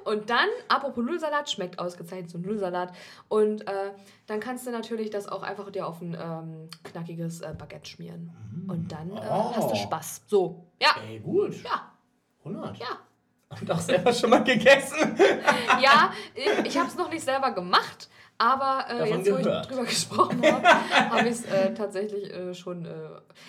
[0.05, 2.93] und dann, apropos Nudelsalat, schmeckt ausgezeichnet so ein Nudelsalat.
[3.29, 3.93] Und äh,
[4.27, 8.31] dann kannst du natürlich das auch einfach dir auf ein ähm, knackiges äh, Baguette schmieren.
[8.69, 9.53] Und dann äh, Oh.
[9.57, 10.23] hast du Spaß.
[10.27, 11.63] So, ja, Ey, gut.
[11.65, 11.93] ja,
[12.45, 12.79] 100.
[12.79, 12.87] ja.
[13.61, 15.17] Und auch selber schon mal gegessen.
[15.83, 18.09] Ja, ich, ich habe es noch nicht selber gemacht,
[18.41, 19.67] aber äh, jetzt, wo gehört.
[19.67, 22.87] ich drüber gesprochen habe, habe ich es äh, tatsächlich äh, schon.
[22.87, 22.91] Äh,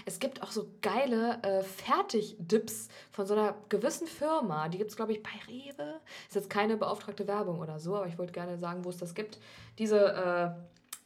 [0.05, 4.67] es gibt auch so geile äh, Fertigdips von so einer gewissen Firma.
[4.67, 6.01] Die gibt es, glaube ich, bei Rewe.
[6.27, 9.15] Ist jetzt keine beauftragte Werbung oder so, aber ich wollte gerne sagen, wo es das
[9.15, 9.39] gibt.
[9.79, 10.13] Diese.
[10.13, 10.49] Äh,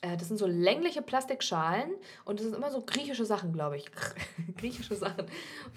[0.01, 1.89] das sind so längliche Plastikschalen
[2.25, 3.85] und das sind immer so griechische Sachen, glaube ich.
[4.57, 5.25] griechische Sachen.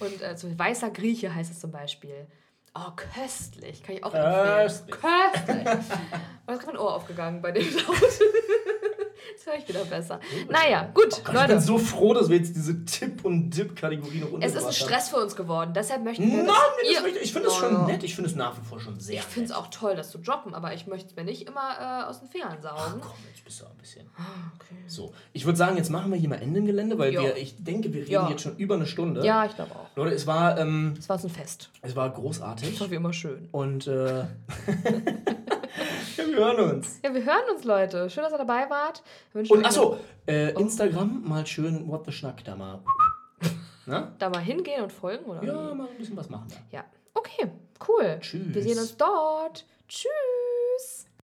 [0.01, 2.27] Und so weißer Grieche heißt es zum Beispiel.
[2.75, 3.83] Oh, köstlich.
[3.83, 4.63] Kann ich auch empfehlen.
[4.63, 4.97] Köstlich.
[5.01, 5.65] Köstlich.
[5.65, 7.87] Da ist gerade mein Ohr aufgegangen bei dem Laut.
[9.33, 10.21] Jetzt höre ich wieder besser.
[10.49, 14.29] Naja, gut, Gott, ich bin so froh, dass wir jetzt diese Tipp- und Dip-Kategorie noch
[14.41, 15.73] Es ist ein Stress für uns geworden.
[15.75, 16.43] Deshalb möchten wir.
[16.45, 16.47] Nein,
[16.83, 17.87] das ihr- möchte- ich finde es schon ja.
[17.87, 18.03] nett.
[18.05, 20.19] Ich finde es nach wie vor schon sehr Ich finde es auch toll, das zu
[20.19, 21.61] droppen, aber ich möchte es mir nicht immer
[22.05, 23.01] äh, aus den Fingern Ach saugen.
[23.01, 24.07] komm, jetzt bist du auch ein bisschen.
[24.57, 24.75] Okay.
[24.87, 27.55] So, ich würde sagen, jetzt machen wir hier mal Ende im Gelände, weil wir, ich
[27.63, 28.29] denke, wir reden Ja.
[28.31, 29.25] jetzt schon über eine Stunde.
[29.25, 29.87] Ja, ich glaube auch.
[29.97, 31.71] Leute, es war, ähm, Es war so ein Fest.
[31.83, 32.71] es war großartig.
[32.73, 33.49] Das war wie immer schön.
[33.53, 34.25] Und äh,
[36.17, 37.01] ja, wir hören uns.
[37.03, 38.09] Ja, wir hören uns, Leute.
[38.11, 39.03] Schön, dass ihr dabei wart.
[39.33, 40.61] Wir wünschen Und achso, äh, Oh.
[40.61, 42.81] Instagram mal schön What the Schnack da mal.
[43.87, 44.13] Na?
[44.19, 45.43] Da mal hingehen und folgen, oder?
[45.43, 46.77] Ja, mal ein bisschen was machen da.
[46.77, 46.85] Ja.
[47.15, 47.51] Okay,
[47.89, 48.19] cool.
[48.21, 48.55] Tschüss.
[48.55, 49.65] Wir sehen uns dort.
[49.89, 51.08] Tschüss.